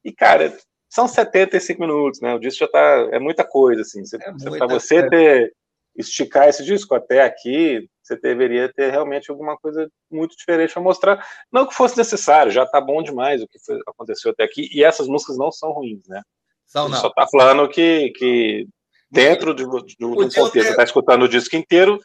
[0.04, 0.56] E, cara,
[0.90, 2.34] são 75 minutos, né?
[2.34, 3.10] O disco já tá.
[3.12, 4.06] É muita coisa, assim.
[4.06, 5.10] Você, é para você coisa.
[5.10, 5.54] ter
[5.98, 11.28] esticar esse disco até aqui, você deveria ter realmente alguma coisa muito diferente para mostrar.
[11.52, 14.70] Não que fosse necessário, já tá bom demais o que foi, aconteceu até aqui.
[14.72, 16.22] E essas músicas não são ruins, né?
[16.68, 17.00] São, não.
[17.00, 18.68] Só tá falando que, que
[19.10, 20.66] dentro do, do, do contexto, ter...
[20.66, 22.00] está escutando o disco inteiro,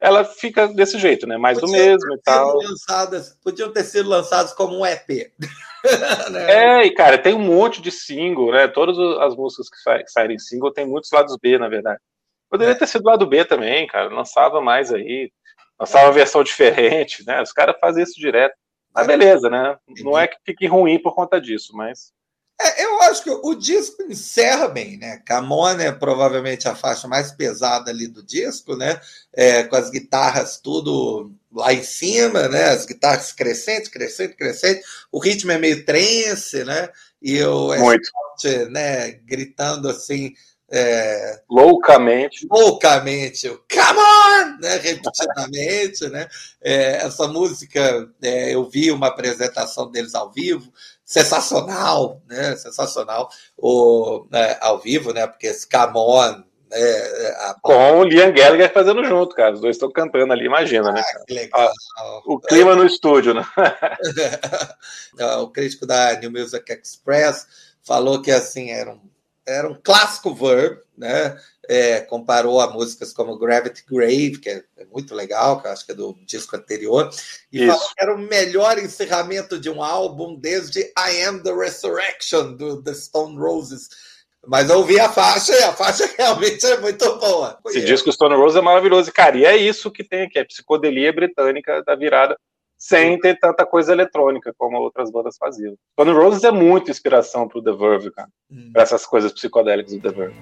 [0.00, 1.36] ela fica desse jeito, né?
[1.36, 2.56] Mais Podiam do mesmo e tal.
[2.56, 5.30] Lançadas, podiam ter sido lançados como um EP.
[6.30, 6.80] né?
[6.80, 8.66] É, e cara, tem um monte de single, né?
[8.66, 12.00] Todas as músicas que, sa saírem single tem muitos lados B, na verdade.
[12.48, 12.76] Poderia é.
[12.76, 14.08] ter sido lado B também, cara.
[14.08, 15.30] Lançava mais aí.
[15.78, 17.42] Lançava uma versão diferente, né?
[17.42, 18.54] Os caras fazem isso direto.
[18.92, 19.76] Mas beleza, né?
[20.02, 22.12] Não é que fique ruim por conta disso, mas.
[22.62, 25.22] É, eu acho que o disco encerra bem, né?
[25.24, 29.00] Camona é provavelmente a faixa mais pesada ali do disco, né?
[29.32, 32.64] É, com as guitarras tudo lá em cima, né?
[32.64, 34.82] As guitarras crescentes, crescente, crescente.
[35.10, 36.90] O ritmo é meio trance, né?
[37.22, 38.10] E o Muito.
[38.70, 39.12] né?
[39.24, 40.34] Gritando assim.
[40.72, 42.46] É, loucamente.
[42.48, 44.58] Loucamente, come on!
[44.60, 46.28] Né, repetidamente, né?
[46.62, 50.72] É, essa música, é, eu vi uma apresentação deles ao vivo,
[51.10, 52.54] sensacional, né?
[52.54, 53.28] Sensacional.
[53.58, 55.26] O, né, ao vivo, né?
[55.26, 57.56] Porque esse Come On, né, a...
[57.60, 59.54] Com o Liam Gallagher fazendo junto, cara.
[59.54, 61.24] Os dois estão cantando ali, imagina, né, ah, né?
[61.26, 61.72] Que legal.
[62.26, 63.44] O clima no estúdio, né?
[65.42, 67.44] o crítico da New Music Express
[67.82, 69.00] falou que assim era um,
[69.46, 71.36] era um clássico verb, né?
[71.70, 75.86] é, comparou a músicas como Gravity Grave, que é, é, muito legal, que eu acho
[75.86, 77.08] que é do disco anterior,
[77.52, 77.72] e Isso.
[77.72, 82.82] falou que era o melhor encerramento de um álbum desde I Am the Resurrection, do
[82.82, 83.88] The Stone Roses.
[84.44, 87.56] Mas eu ouvi a faixa e a faixa realmente é muito boa.
[87.68, 90.46] Esse disco Stone Roses é maravilhoso, cara, e é isso que tem aqui, é a
[90.46, 92.36] psicodelia britânica da virada
[92.80, 95.74] sem ter tanta coisa eletrônica como outras bandas faziam.
[95.92, 98.70] Stone Roses é muita inspiração para o The Verve, cara, hum.
[98.72, 100.36] para essas coisas psicodélicas do The Verve.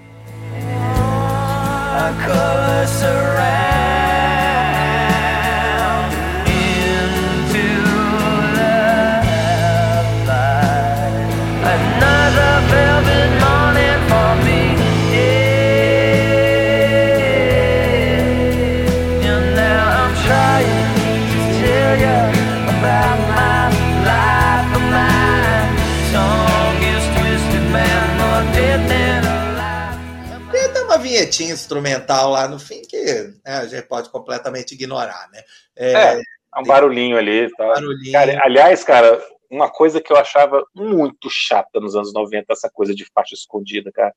[31.29, 33.05] Vinhetinha instrumental lá no fim que
[33.45, 35.43] né, a gente pode completamente ignorar, né?
[35.77, 36.21] É, é
[36.59, 37.51] um barulhinho ali.
[37.57, 37.67] Tá.
[37.67, 38.13] Barulhinho.
[38.13, 42.95] Cara, aliás, cara, uma coisa que eu achava muito chata nos anos 90, essa coisa
[42.95, 44.15] de faixa escondida, cara.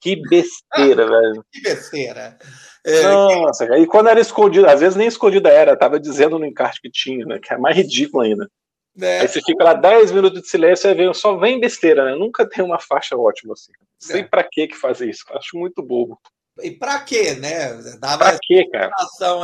[0.00, 1.44] Que besteira, velho.
[1.52, 2.38] Que besteira.
[2.84, 3.78] É, Nossa, cara.
[3.78, 7.24] E quando era escondida, às vezes nem escondida era, tava dizendo no encarte que tinha,
[7.26, 7.38] né?
[7.40, 8.50] Que é mais ridículo ainda.
[8.96, 9.20] né?
[9.20, 12.14] Aí você fica lá 10 minutos de silêncio e vem, só vem besteira, né?
[12.16, 13.70] Nunca tem uma faixa ótima assim.
[13.80, 14.24] Não sei É.
[14.24, 15.24] pra que que fazer isso.
[15.30, 16.18] eu Acho muito bobo.
[16.60, 17.72] E pra quê, né?
[17.98, 18.90] Dava Pra quê, cara?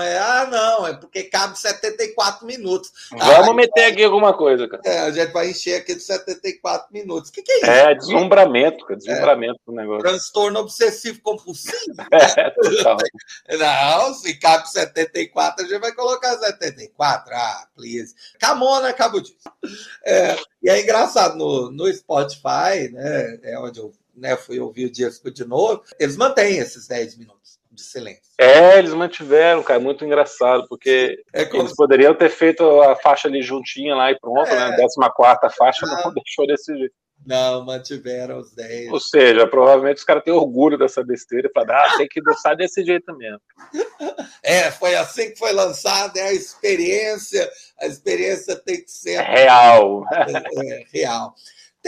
[0.02, 2.92] é, ah, não, é porque cabe 74 minutos.
[3.10, 4.82] Vamos Ah, meter aqui alguma coisa, cara.
[4.84, 7.30] É, a gente vai encher aqui de 74 minutos.
[7.30, 7.70] O que, que é isso?
[7.70, 8.98] É, deslumbramento, cara.
[8.98, 10.02] Deslumbramento do negócio.
[10.02, 11.78] Transtorno obsessivo compulsivo?
[12.12, 12.98] É, total.
[13.58, 17.34] Não, se cabe 74, a gente vai colocar 74.
[17.34, 18.14] Ah, please.
[18.38, 19.36] Camona, acabo disso.
[20.04, 24.90] É, e é engraçado, no, no Spotify, né, é onde eu né, fui ouvir o
[24.92, 28.22] disco de novo, eles mantêm esses 10 minutos de silêncio.
[28.38, 29.78] É, eles mantiveram, cara.
[29.78, 34.18] Muito engraçado, porque É como eles poderiam ter feito a faixa ali juntinha lá e
[34.18, 34.54] pronto, É.
[34.70, 34.76] né?
[34.76, 36.02] 14 faixa, Ah.
[36.04, 36.94] não deixou desse jeito.
[37.26, 38.92] Não, mantiveram os 10.
[38.92, 42.54] Ou seja, provavelmente os caras têm orgulho dessa besteira e falam, ah, tem que deixar
[42.54, 43.40] desse jeito mesmo.
[44.40, 47.50] É, foi assim que foi lançado, é a experiência,
[47.80, 50.04] a experiência tem que ser É real.
[50.12, 51.34] é, real.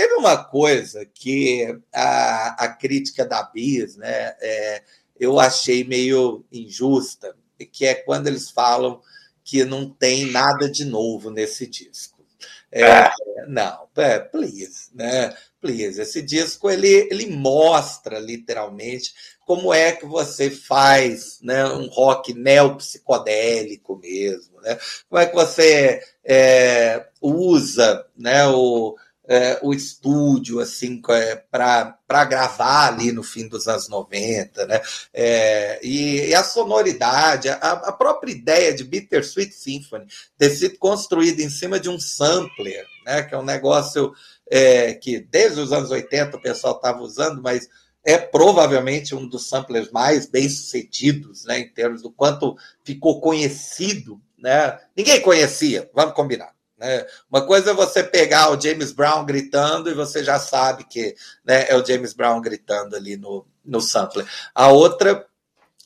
[0.00, 4.82] Teve uma coisa que a, a crítica da Bis, né, é,
[5.18, 7.36] eu achei meio injusta,
[7.70, 9.02] que é quando eles falam
[9.44, 12.24] que não tem nada de novo nesse disco.
[12.72, 13.14] É, Ah.
[13.46, 15.36] Não, é, please, né?
[15.60, 16.00] Please.
[16.00, 19.12] Esse disco ele, ele mostra literalmente
[19.44, 24.78] como é que você faz né, um rock neopsicodélico mesmo, né?
[25.10, 28.96] Como é que você é, usa né, o,
[29.30, 34.80] é, o estúdio assim para gravar ali no fim dos anos 90, né?
[35.14, 40.04] É, e, e, a sonoridade, a, a, própria ideia de Bittersweet Symphony
[40.36, 43.22] ter sido construída em cima de um sampler, né?
[43.22, 44.12] Que é um negócio
[44.50, 47.68] é, que desde os anos 80 o pessoal estava usando, mas
[48.04, 51.60] é provavelmente um dos samplers mais bem sucedidos, né?
[51.60, 54.76] Em termos do quanto ficou conhecido, né?
[54.96, 56.52] Ninguém conhecia, vamos combinar.
[56.80, 57.06] Né?
[57.30, 61.14] Uma coisa é você pegar o James Brown gritando e você já sabe que
[61.44, 64.26] né, é o James Brown gritando ali no, no sampler.
[64.54, 65.26] A outra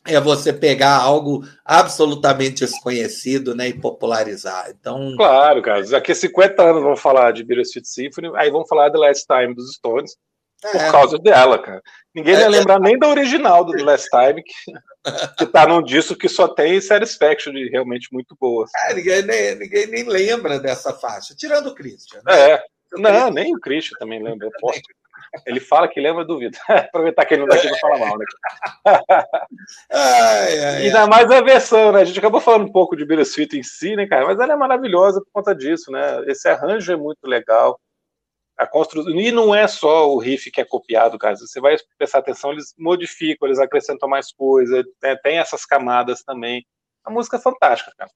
[0.06, 4.70] é você pegar algo absolutamente desconhecido né, e popularizar.
[4.70, 5.82] Então, claro, cara.
[5.84, 9.54] Daqui a 50 anos vamos falar de Bittersweet Symphony, aí vamos falar The Last Time
[9.54, 10.16] dos Stones,
[10.70, 10.90] por é.
[10.90, 11.82] causa dela, cara.
[12.14, 12.40] Ninguém é.
[12.40, 14.54] vai lembrar nem da original do Last Time, que,
[15.38, 18.66] que tá num disco que só tem Satisfaction, de realmente muito boa.
[18.86, 22.20] É, ninguém, nem, ninguém nem lembra dessa faixa, tirando o Christian.
[22.24, 22.50] Né?
[22.52, 22.64] É.
[22.92, 24.48] Não, nem o Christian também lembra.
[25.44, 26.56] Ele fala que lembra, duvido.
[26.68, 28.24] Aproveitar que ele não tá aqui pra falar mal, né?
[29.90, 32.02] ai, ai, Ainda mais a versão, né?
[32.02, 34.26] A gente acabou falando um pouco de Bittersweet em si, né, cara?
[34.26, 36.22] Mas ela é maravilhosa por conta disso, né?
[36.26, 37.80] Esse arranjo é muito legal.
[38.56, 39.12] A construção.
[39.12, 41.36] E não é só o riff que é copiado, cara.
[41.36, 45.16] Se você vai prestar atenção, eles modificam, eles acrescentam mais coisa, né?
[45.22, 46.64] tem essas camadas também.
[47.04, 48.10] A música é fantástica, cara.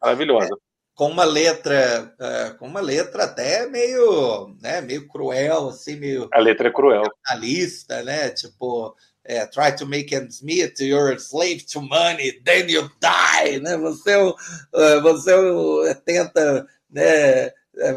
[0.00, 0.54] Maravilhosa.
[0.54, 0.70] É
[1.00, 6.28] com uma letra, uh, com uma letra até meio, né, meio cruel, assim, meio.
[6.30, 7.04] A letra é cruel.
[7.04, 8.28] Capitalista, né?
[8.28, 13.60] Tipo, é, try to make ends meet, you're a slave to money, then you die,
[13.60, 13.78] né?
[13.78, 17.50] Você, uh, você tenta, né?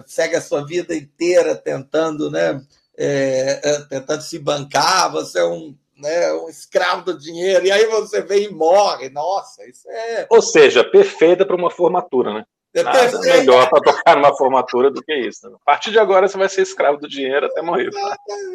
[0.05, 2.61] Segue a sua vida inteira tentando, né?
[2.95, 8.21] É, tentando se bancar, você é um né, um escravo do dinheiro, e aí você
[8.21, 9.09] vem e morre.
[9.09, 10.27] Nossa, isso é.
[10.29, 12.45] Ou seja, perfeita para uma formatura, né?
[12.75, 15.47] É Nada melhor para tocar numa formatura do que isso.
[15.47, 15.55] Né?
[15.61, 17.91] A partir de agora você vai ser escravo do dinheiro até morrer.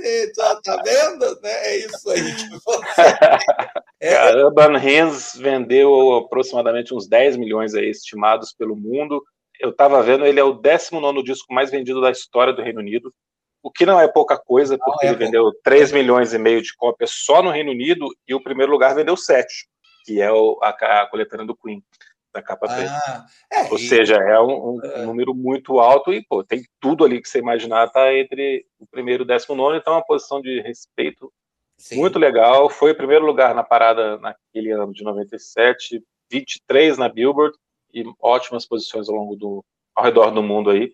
[0.03, 1.39] Exatamente, tá vendo?
[1.45, 3.03] É isso aí que você.
[4.01, 4.35] é.
[4.43, 9.23] Urban Hands vendeu aproximadamente uns 10 milhões aí, estimados pelo mundo.
[9.61, 13.13] Eu estava vendo, ele é o 19 disco mais vendido da história do Reino Unido.
[13.63, 15.61] O que não é pouca coisa, porque é ele vendeu pouco.
[15.65, 19.17] 3 milhões e meio de cópias só no Reino Unido e o primeiro lugar vendeu
[19.17, 19.69] 7,
[20.05, 21.83] que é o, a, a coletânea do Queen,
[22.33, 22.67] da capa.
[22.71, 23.89] Ah, é, Ou e...
[23.89, 25.05] seja, é um, um é.
[25.05, 29.23] número muito alto e pô, tem tudo ali que você imaginar, tá entre o primeiro
[29.23, 31.33] e o décimo nono, então é uma posição de respeito
[31.77, 31.97] Sim.
[31.97, 32.71] muito legal.
[32.71, 37.57] Foi o primeiro lugar na parada naquele ano de 97, 23 na Billboard
[37.93, 39.65] e ótimas posições ao longo do
[39.99, 40.93] ao redor do mundo aí.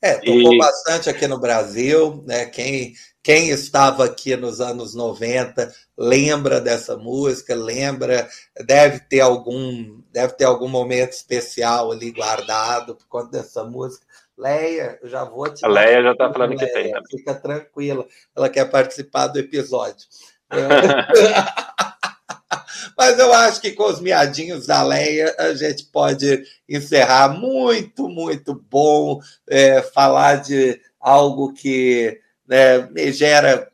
[0.00, 0.58] É, tocou e...
[0.58, 2.46] bastante aqui no Brasil, né?
[2.46, 8.28] Quem, quem estava aqui nos anos 90 lembra dessa música, lembra,
[8.64, 14.06] deve ter algum, deve ter algum momento especial ali guardado por conta dessa música.
[14.38, 15.64] Leia, eu já vou te.
[15.64, 16.92] A Leia já está falando Leia, que tem.
[16.92, 17.00] Né?
[17.10, 18.06] Fica tranquila,
[18.36, 20.06] ela quer participar do episódio.
[22.96, 27.28] Mas eu acho que com os miadinhos da Leia a gente pode encerrar.
[27.28, 32.18] Muito, muito bom é, falar de algo que
[32.48, 33.70] né, me gera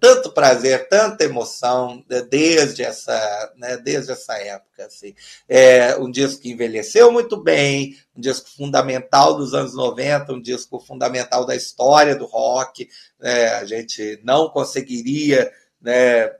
[0.00, 4.86] tanto prazer, tanta emoção né, desde essa, né, desde essa época.
[4.86, 5.14] Assim.
[5.48, 10.80] É um disco que envelheceu muito bem, um disco fundamental dos anos 90, um disco
[10.80, 12.88] fundamental da história do rock.
[13.20, 15.50] Né, a gente não conseguiria
[15.80, 16.30] né,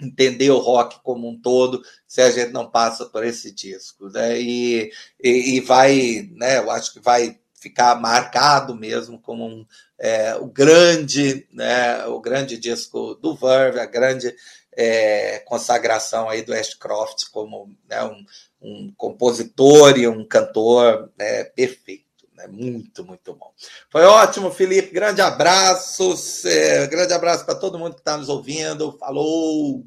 [0.00, 4.08] entender o rock como um todo se a gente não passa por esse disco.
[4.08, 4.40] Né?
[4.40, 4.90] E,
[5.22, 9.66] e, e vai, né, eu acho que vai ficar marcado mesmo como um,
[9.98, 14.34] é, o grande, né, o grande disco do Verve, a grande
[14.72, 18.24] é, consagração aí do Ashcroft como né, um,
[18.62, 22.09] um, compositor e um cantor né, perfeito.
[22.40, 23.52] Né, muito, muito bom.
[23.90, 24.92] Foi ótimo, Felipe.
[24.92, 26.14] Grande abraço.
[26.46, 28.96] É, grande abraço para todo mundo que está nos ouvindo.
[28.98, 29.84] Falou!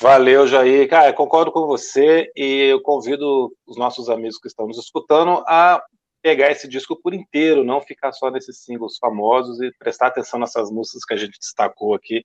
[0.00, 0.88] Valeu, Jair.
[0.88, 5.82] Cara, concordo com você e eu convido os nossos amigos que estão nos escutando a
[6.22, 10.70] pegar esse disco por inteiro, não ficar só nesses singles famosos e prestar atenção nessas
[10.70, 12.24] músicas que a gente destacou aqui,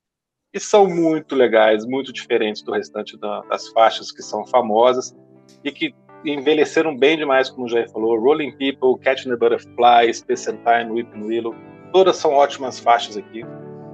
[0.53, 5.13] que são muito legais, muito diferentes do restante da, das faixas que são famosas
[5.63, 5.93] e que
[6.31, 8.19] envelheceram bem demais, como o Jair falou.
[8.19, 11.55] Rolling People, Catching the Butterfly, Space and Time, Weeping Willow,
[11.91, 13.45] todas são ótimas faixas aqui.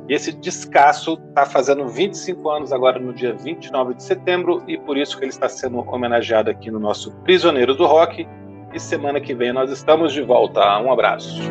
[0.09, 4.97] E esse descasso está fazendo 25 anos agora no dia 29 de setembro e por
[4.97, 8.27] isso que ele está sendo homenageado aqui no nosso Prisioneiro do Rock
[8.73, 10.59] e semana que vem nós estamos de volta.
[10.81, 11.41] Um abraço.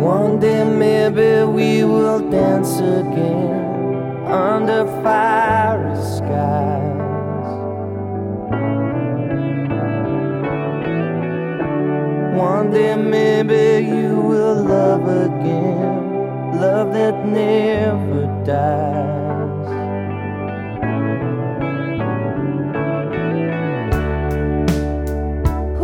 [0.00, 3.54] One day maybe we will dance again
[4.26, 6.93] under fiery skies.
[12.44, 19.70] One day maybe you will love again, love that never dies.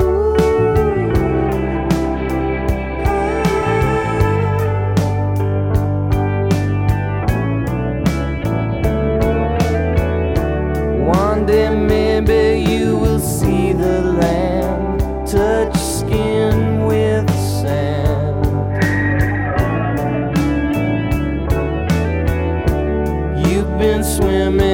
[0.02, 0.36] Ooh.
[11.06, 15.69] One day maybe you will see the land, touch
[24.20, 24.69] Swimming.